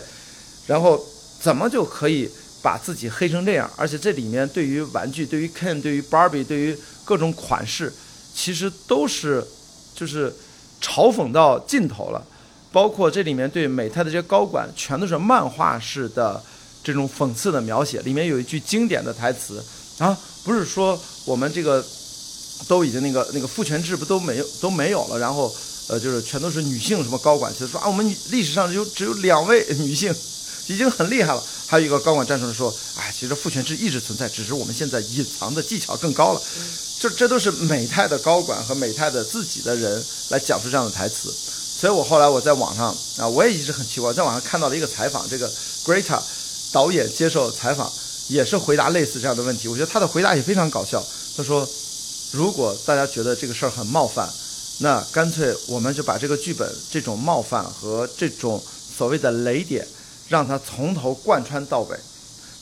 [0.66, 1.00] 然后
[1.40, 2.28] 怎么就可以
[2.60, 3.70] 把自己黑成这样？
[3.76, 7.92] 而且这里面对于玩具、对于 Ken、对于 Barbie、对于各种款式，
[8.34, 9.46] 其实都是
[9.94, 10.34] 就是
[10.80, 12.24] 嘲讽到尽头了。
[12.70, 16.42] 包括这里面对美泰的这些高管，全都是漫画式的。
[16.80, 19.62] 这种讽刺的描写里面有一句经典的台词
[19.98, 21.84] 啊，不是说我们这个
[22.66, 25.52] 都已经那个那个父权制不都没有都没有了，然后
[25.88, 30.14] 呃就是全都是女性什么高管，其实说啊我们历史上只有只有两位女性，
[30.68, 31.42] 已经很厉害了。
[31.68, 36.42] 还有一个高管站出来说，哎，其实父权制一直存在，只是我们现在隐藏的技巧更高了。
[36.98, 41.30] 就这都是美泰的高管和美泰的自己的人来讲述这样的台词。
[41.30, 45.48] 所以我后来我在网上啊，我也一直很奇怪，在网上看到了一个采访，这个
[45.84, 46.20] Greta。
[46.70, 47.90] 导演接受采访
[48.28, 51.02] 也是回答类似这样的问题，我觉得他的回答也非常搞笑。
[51.34, 51.66] 他说
[52.30, 54.30] ：“如果大家觉得这个事儿很冒犯，
[54.80, 58.62] 那干脆我们就把这个剧本这种冒犯和这种
[58.98, 59.88] 所谓的雷点，
[60.28, 61.98] 让它从头贯穿到尾。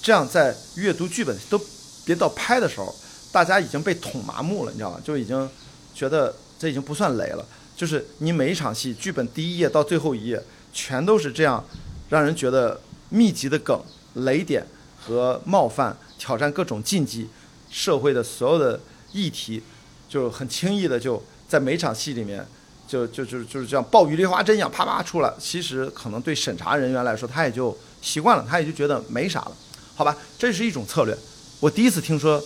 [0.03, 1.61] 这样在阅读剧本都
[2.05, 2.95] 别到拍的时候，
[3.33, 5.01] 大家已经被捅麻木了，你知道吗？
[5.05, 5.49] 就已经
[5.95, 7.45] 觉得这已经不算雷了。
[7.77, 10.43] 就是你每一场戏剧本第一页到最后一页，
[10.73, 11.63] 全都是这样，
[12.09, 13.79] 让人觉得密集的梗。”
[14.25, 14.67] 雷点
[14.99, 17.29] 和冒犯，挑战各种禁忌，
[17.71, 18.81] 社会的所有的
[19.13, 19.63] 议题，
[20.09, 22.49] 就很轻易的就在每场戏里面，
[22.87, 25.33] 就就就就是这样暴雨梨花针一样啪啪出来。
[25.39, 29.53] 其实可能对审查人员来说，他也就习惯了，他也就觉得没啥了，
[29.95, 30.17] 好吧？
[30.39, 31.17] 这是一种策略。
[31.61, 32.43] 我第一次听说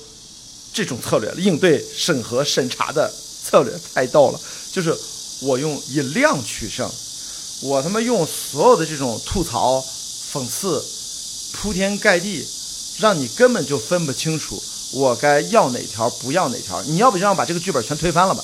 [0.73, 3.13] 这种策略应对审核审查的
[3.45, 4.41] 策略，太逗了。
[4.73, 4.97] 就是
[5.43, 6.89] 我用以量取胜，
[7.63, 9.85] 我他妈用所有的这种吐槽、
[10.33, 10.83] 讽刺。
[11.53, 12.47] 铺天盖地，
[13.01, 14.63] 让你根本就分不清楚
[14.93, 16.81] 我该要哪条，不要哪条。
[16.85, 18.41] 你要不就让把这个剧本全推翻了吧？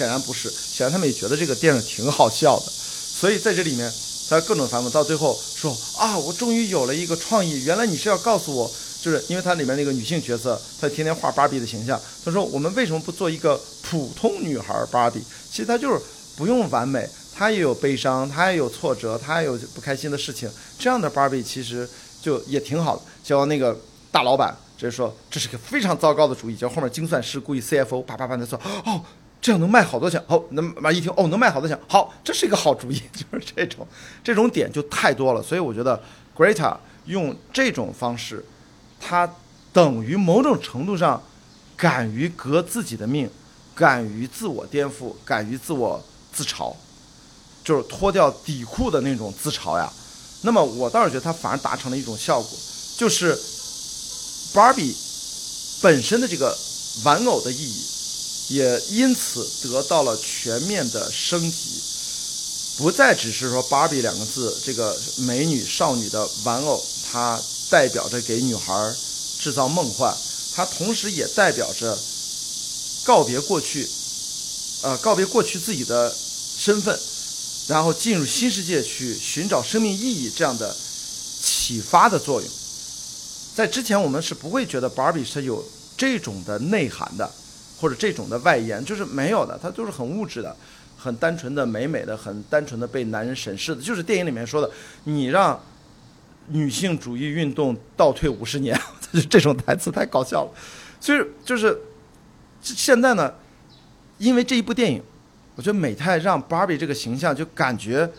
[0.00, 2.72] 显然不是，显然他们也觉得这个电影挺好笑的。
[2.72, 3.92] 所以在这里面，
[4.30, 7.62] 他各种反讽，到最后说啊，我终于有了一个创意。
[7.64, 8.72] 原来你是要告诉我，
[9.02, 12.00] 就是因为它里面那个女性角色，她天天画芭比的形象。
[12.24, 15.22] 他说我们为什么不做一个普通女孩芭比？
[15.50, 16.00] 其实她就是
[16.34, 20.50] 不用完美，她也有悲伤，她也有挫折，她也有不开心的事情。
[20.78, 21.86] 这样的芭比其实。
[22.22, 23.74] 就也挺好的，结果那个
[24.12, 29.00] 大老板直接说这是个非常糟糕的主意，结果后面精算师故意 CFO 啪啪啪的说哦，
[29.40, 33.86] 这样能卖好多钱，好，能妈一听哦能卖好多钱，好，这是一个好主意， 就是这种
[34.22, 36.00] 这种点就太多了，所以我觉得
[36.36, 36.76] Greta
[37.06, 38.44] 用这种方式，
[39.00, 39.32] 他
[39.72, 41.22] 等于某种程度上
[41.76, 43.30] 敢于革自己的命，
[43.74, 46.74] 敢于自我颠覆，敢于自我自嘲，
[47.64, 49.90] 就是脱掉底裤的那种自嘲呀。
[50.42, 52.58] 那么我倒是觉得它反而达成了一种效果，
[52.96, 53.34] 就是
[54.54, 54.94] ，Barbie
[55.82, 56.56] 本身的这个
[57.04, 57.84] 玩偶的意义，
[58.50, 61.80] 也因此得到了全面的升级，
[62.76, 67.40] 不再只是说芭比两个字这个美女少女的玩偶，它
[67.70, 68.92] 代表着给女孩
[69.38, 70.12] 制造梦幻，
[70.52, 71.96] 它同时也代表着
[73.04, 73.88] 告别过去，
[74.82, 76.12] 呃，告别过去自己的
[76.58, 76.98] 身份。
[77.68, 80.74] 然后进入新世界去寻找生命意义这样的
[81.40, 82.50] 启发的作用，
[83.54, 85.64] 在之前我们是不会觉得 Barbie 是有
[85.96, 87.32] 这种的内涵的，
[87.80, 90.54] 或者这种的外延，就是没有的，它就是很物质的，
[90.98, 94.70] 很单纯的美美的，很单纯的被男人审视的，就是电影里面说的，
[95.04, 95.58] 你让
[96.48, 98.78] 女性主义运动倒退五十年，
[99.30, 100.50] 这种台词太搞笑了，
[101.00, 101.80] 所以就是
[102.60, 103.32] 现在呢，
[104.18, 105.02] 因为这一部电影。
[105.56, 108.10] 我觉得美泰让芭比这个形象就感觉，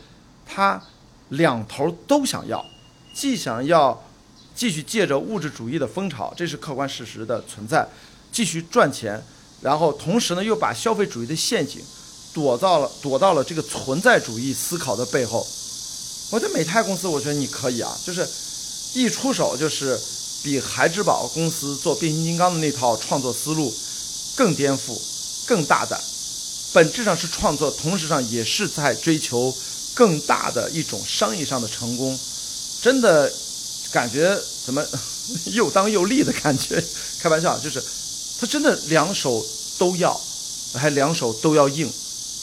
[0.46, 0.80] 他
[1.30, 2.64] 两头都想要，
[3.16, 4.00] 既想要
[4.54, 7.88] 继续借着物质主义的风潮，这是客观事实的存在，
[8.32, 9.20] 继续赚钱，
[9.62, 11.82] 然后同时呢又把消费主义的陷阱
[12.34, 15.46] 躲到了躲到了这个存在主义思考的背后。
[16.32, 18.28] 我觉得美泰公司，我觉得你可以啊，就是
[18.94, 20.00] 一出手就是
[20.44, 23.74] 比孩之宝公司做变形金刚的那套创作思路
[24.36, 24.98] 更颠覆、
[25.46, 26.02] 更大胆。
[26.74, 29.54] 本质上是创作，同时上也是在追求
[29.94, 32.18] 更大的一种商业上的成功，
[32.82, 33.30] 真的
[33.92, 34.82] 感觉怎么
[35.52, 36.82] 又当又立的感觉？
[37.20, 37.84] 开玩笑，就是
[38.42, 39.40] 他真的两手
[39.78, 40.20] 都要，
[40.74, 41.88] 还两手都要硬，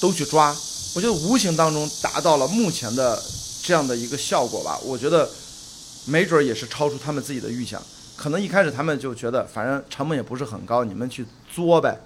[0.01, 0.57] 都去抓。
[0.95, 3.21] 我觉得无形当中达到了目前的
[3.65, 4.79] 这样的一个效果吧。
[4.85, 5.29] 我觉得
[6.07, 7.83] 没准也是超出他们自己的预想。
[8.15, 11.99] 可能一开始他们就觉得，反正成本也不是很高，你们去作呗，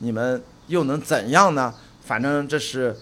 [0.00, 1.72] 你们又能怎样呢？
[2.04, 2.94] 反正这是，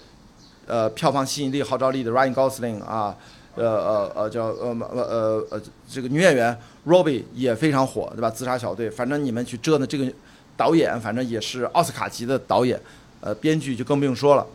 [0.67, 3.17] 呃，票房吸引力、号召力的 Ryan Gosling 啊，
[3.57, 8.31] 呃呃呃叫呃呃呃呃这个女演员 Robbie 也非常火，对吧？
[8.31, 10.13] 自杀小队，反正你们去折腾这个
[10.57, 12.81] 导演，反正也是奥斯卡级的导演，
[13.21, 14.47] 呃，编剧就更不用说了。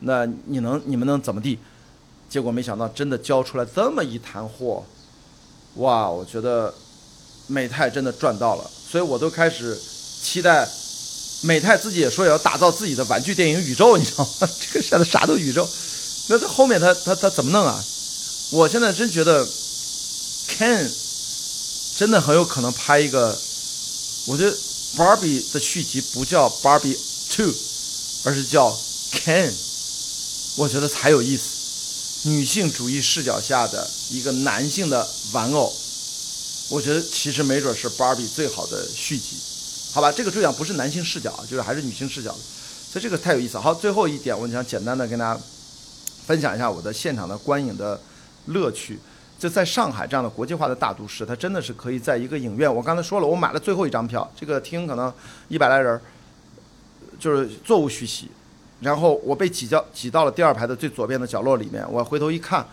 [0.00, 1.58] 那你能你们能怎么地？
[2.28, 4.84] 结果没想到真的交出来这么一坛货，
[5.76, 6.08] 哇！
[6.08, 6.72] 我觉得。
[7.52, 9.76] 美泰真的赚到了，所以我都开始
[10.22, 10.64] 期待
[11.42, 14.48] 美泰自己也说要打造自己的玩具电影宇宙，你知道吗？
[14.60, 15.68] 这个现在啥都宇宙，
[16.28, 17.82] 那他后面他他他怎么弄啊？
[18.52, 19.44] 我现在真觉得
[20.48, 20.88] Ken
[21.96, 23.36] 真的很有可能拍一个，
[24.26, 24.56] 我觉得
[24.96, 26.96] Barbie 的续集不叫 Barbie
[27.30, 27.54] Two，
[28.24, 28.76] 而是叫
[29.12, 29.52] Ken，
[30.56, 32.28] 我觉得才有意思。
[32.28, 35.72] 女性主义视角下的一个男性的玩偶。
[36.68, 39.36] 我觉得其实没准是 Barbie 最好的续集，
[39.92, 40.12] 好吧？
[40.12, 42.38] 这个注意啊不是男性视角，就是还是女性视角的，
[42.92, 43.58] 所以这个太有意思。
[43.58, 45.40] 好，最后一点，我想简单的跟大家
[46.26, 48.00] 分享一下我的现场的观影的
[48.46, 49.00] 乐趣。
[49.40, 52.72] 就在上海这样的国际化的大都市，它真的是可以在一个影院。
[52.72, 55.10] 我刚才说了，我买了最后一张票，这个厅可能
[55.48, 55.98] 一百来人，
[57.18, 58.28] 就是座无虚席。
[58.80, 62.66] 然后我被挤叫挤到了第二排的最左边的角落里面，我回头一看。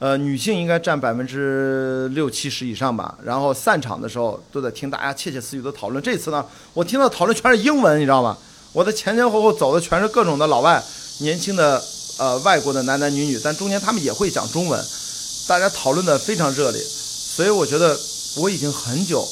[0.00, 3.16] 呃，女性应该占百分之六七十以上吧。
[3.24, 6.02] 然后散场的时候都在听大家窃窃私语的讨论。
[6.02, 6.44] 这次呢，
[6.74, 8.36] 我听到讨论全是英文，你知道吗？
[8.72, 10.82] 我的前前后后走的全是各种的老外，
[11.20, 11.80] 年轻的
[12.18, 14.84] 呃外国的男男女女，但中间他们也会讲中文，
[15.46, 16.84] 大家讨论的非常热烈。
[17.36, 17.98] 所以我觉得
[18.36, 19.28] 我已经很久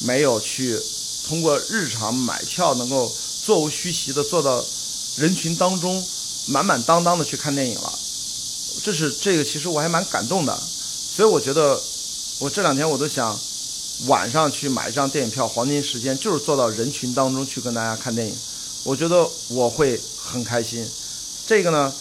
[0.00, 0.78] 没有去
[1.26, 3.10] 通过日常买票能够
[3.44, 4.64] 座无虚席的坐到
[5.16, 6.06] 人群当中，
[6.46, 7.98] 满满当当的去看电影了。
[8.84, 10.58] 这是这个，其实我还蛮感动的，
[11.16, 11.80] 所以我觉得，
[12.38, 13.38] 我这两天我都想
[14.06, 18.36] 晚上去买一张电影票，黄金时间就是坐到人群当中去跟大家看电影，
[18.84, 20.86] 我觉得我会很开心。
[21.46, 21.92] 这个呢，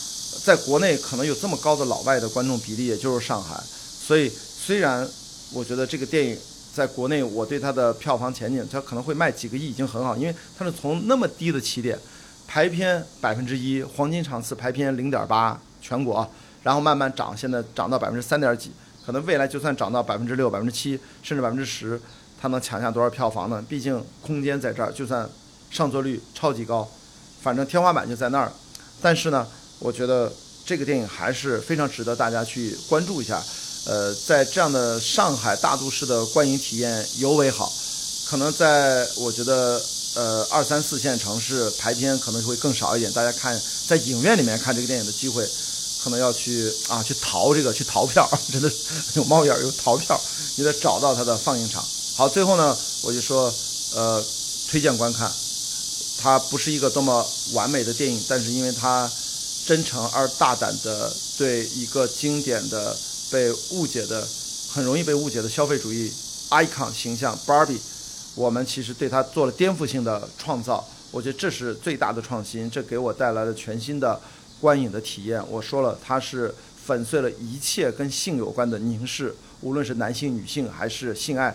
[0.45, 5.07] 在国内可能有这么高的老外的观众比例，也就是上海，所以虽然
[5.51, 6.37] 我觉得这个电影
[6.71, 11.97] 在国内，我对它的票房前景，它可能会卖几个亿已经很好，因为它是从那么低的起点，
[12.45, 16.29] 排片百分之一，黄金场次排片零点八，全国。
[16.61, 18.71] 然后慢慢涨，现在涨到百分之三点几，
[19.03, 21.99] 可能未来就算涨到百分之六、百分之七，甚至百分之十，
[22.39, 23.65] 它能抢下多少票房呢？
[23.67, 25.27] 毕竟空间在这儿，就算
[25.71, 26.87] 上座率超级高，
[27.41, 28.51] 反正天花板就在那儿。
[29.01, 29.47] 但是呢，
[29.85, 30.33] 我觉得
[30.65, 33.43] 这个电影还是非常值得大家去关注一下。
[33.85, 37.71] 呃，在这样的上海大都市的观影体验尤为好，
[38.27, 39.79] 可能在我觉得
[40.15, 45.47] 呃二三四线城市排片可能会更少一点，大家看在影院里面看这个电影的机会。
[46.03, 48.71] 可能要去啊，去淘这个，去淘票， 真的
[49.15, 50.19] 有猫眼有淘票，
[50.55, 51.83] 你得找到它的放映场。
[52.15, 53.51] 好，最后呢，我就说，
[53.95, 54.23] 呃，
[54.69, 55.31] 推荐观看。
[56.21, 59.11] 它不是一个多么完美的电影，但是因为它
[59.65, 62.95] 真诚而大胆的对一个经典的、
[63.31, 64.25] 被误解的、
[64.71, 66.11] 很容易被误解的消费主义
[66.49, 67.79] icon 形象 Barbie，
[68.35, 70.87] 我们其实对它做了颠覆性的创造。
[71.11, 74.19] 我觉得这是最大的创新，这给我带来了全新的。
[74.61, 76.51] 观影的体验，我说了，它是
[76.85, 81.53] 粉碎了一切跟性有关的凝视，无论是男性、女性还是性爱，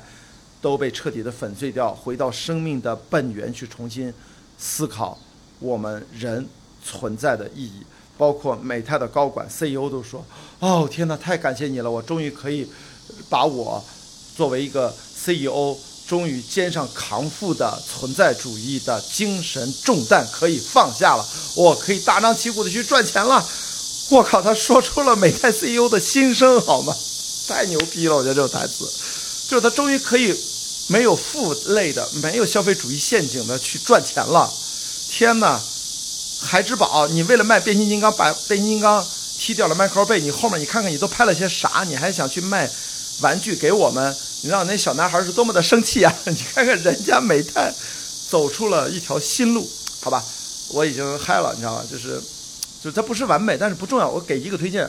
[0.61, 4.13] 都被彻底的粉碎掉，回到生命的本源去重新
[4.59, 5.19] 思考
[5.59, 6.47] 我们人
[6.85, 7.83] 存在的意义。
[8.21, 10.23] 包括美泰的高管 CEO 都说
[10.61, 12.69] ：“哦，天哪，太感谢你了，我终于可以
[13.31, 13.83] 把我
[14.37, 15.75] 作为一个 CEO。”
[16.11, 23.47] 终于肩上扛负的存在主义的精神重担可以放下了，我可以大张旗鼓的去赚钱了。
[24.11, 26.93] 我靠，他说出了美泰 CEO 的心声，好吗？
[27.47, 28.17] 太牛逼了！
[28.17, 28.91] 我觉得这种台词，
[29.49, 30.37] 就是他终于可以
[30.89, 34.53] 没有负累的、没有消费主义陷阱的去赚钱了。
[35.09, 35.61] 天哪，
[36.43, 39.05] 孩之宝，你为了卖变形金刚把变形金刚
[39.39, 41.85] 踢掉了迈克尔贝，你后面你看看你都拍了些啥？
[41.87, 42.69] 你还想去卖
[43.23, 44.17] 玩具给我们？
[44.43, 46.15] 你让那小男孩是多么的生气啊！
[46.25, 47.71] 你看看人家美泰
[48.31, 49.69] 走出了一条新路，
[50.01, 50.25] 好吧？
[50.73, 51.85] 我已经嗨了，你知道吗？
[51.91, 52.19] 就是，
[52.83, 54.09] 就是它不是完美，但是不重要。
[54.09, 54.89] 我给一个推荐，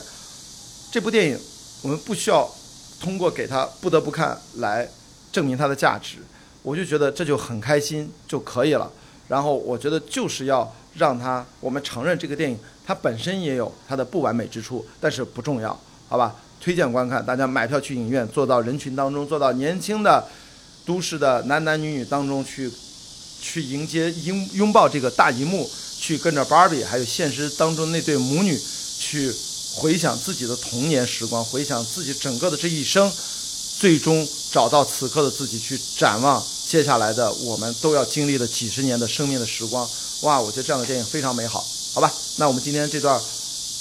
[0.90, 1.38] 这部电影
[1.82, 2.50] 我们不需要
[2.98, 4.88] 通过给他不得不看来
[5.30, 6.24] 证明它的价值，
[6.62, 8.90] 我就觉得这就很开心就可以了。
[9.28, 15.78] 然后我觉得就是要让它我们承认这个电影它本身也有它的不完美之处，但是不重要，
[16.08, 16.34] 好吧？
[16.60, 20.24] 推荐观看，大家买票去影院，坐到人群当中，坐到年轻的
[20.84, 22.70] 都市的男男女女当中去，
[23.40, 25.68] 去迎接拥拥抱这个大荧幕，
[25.98, 28.56] 去跟着芭比还有现实当中那对母女
[28.98, 29.32] 去
[29.74, 33.10] 回想自己的童年时光，回想自己整个的这一生，
[33.80, 39.88] 最终找到此刻的自己，去展望接下来的我们都要经历了几十年的生命的时光。
[40.22, 41.64] 哇，我觉得这样的电影非常美好，
[41.94, 42.12] 好吧？
[42.36, 43.20] 那我们今天这段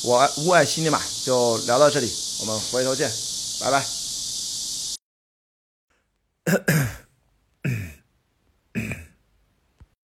[0.04, 3.12] 我爱吾爱心尼玛就聊到这里，我们回头见，
[3.60, 3.86] 拜拜。
[6.46, 6.88] 咳咳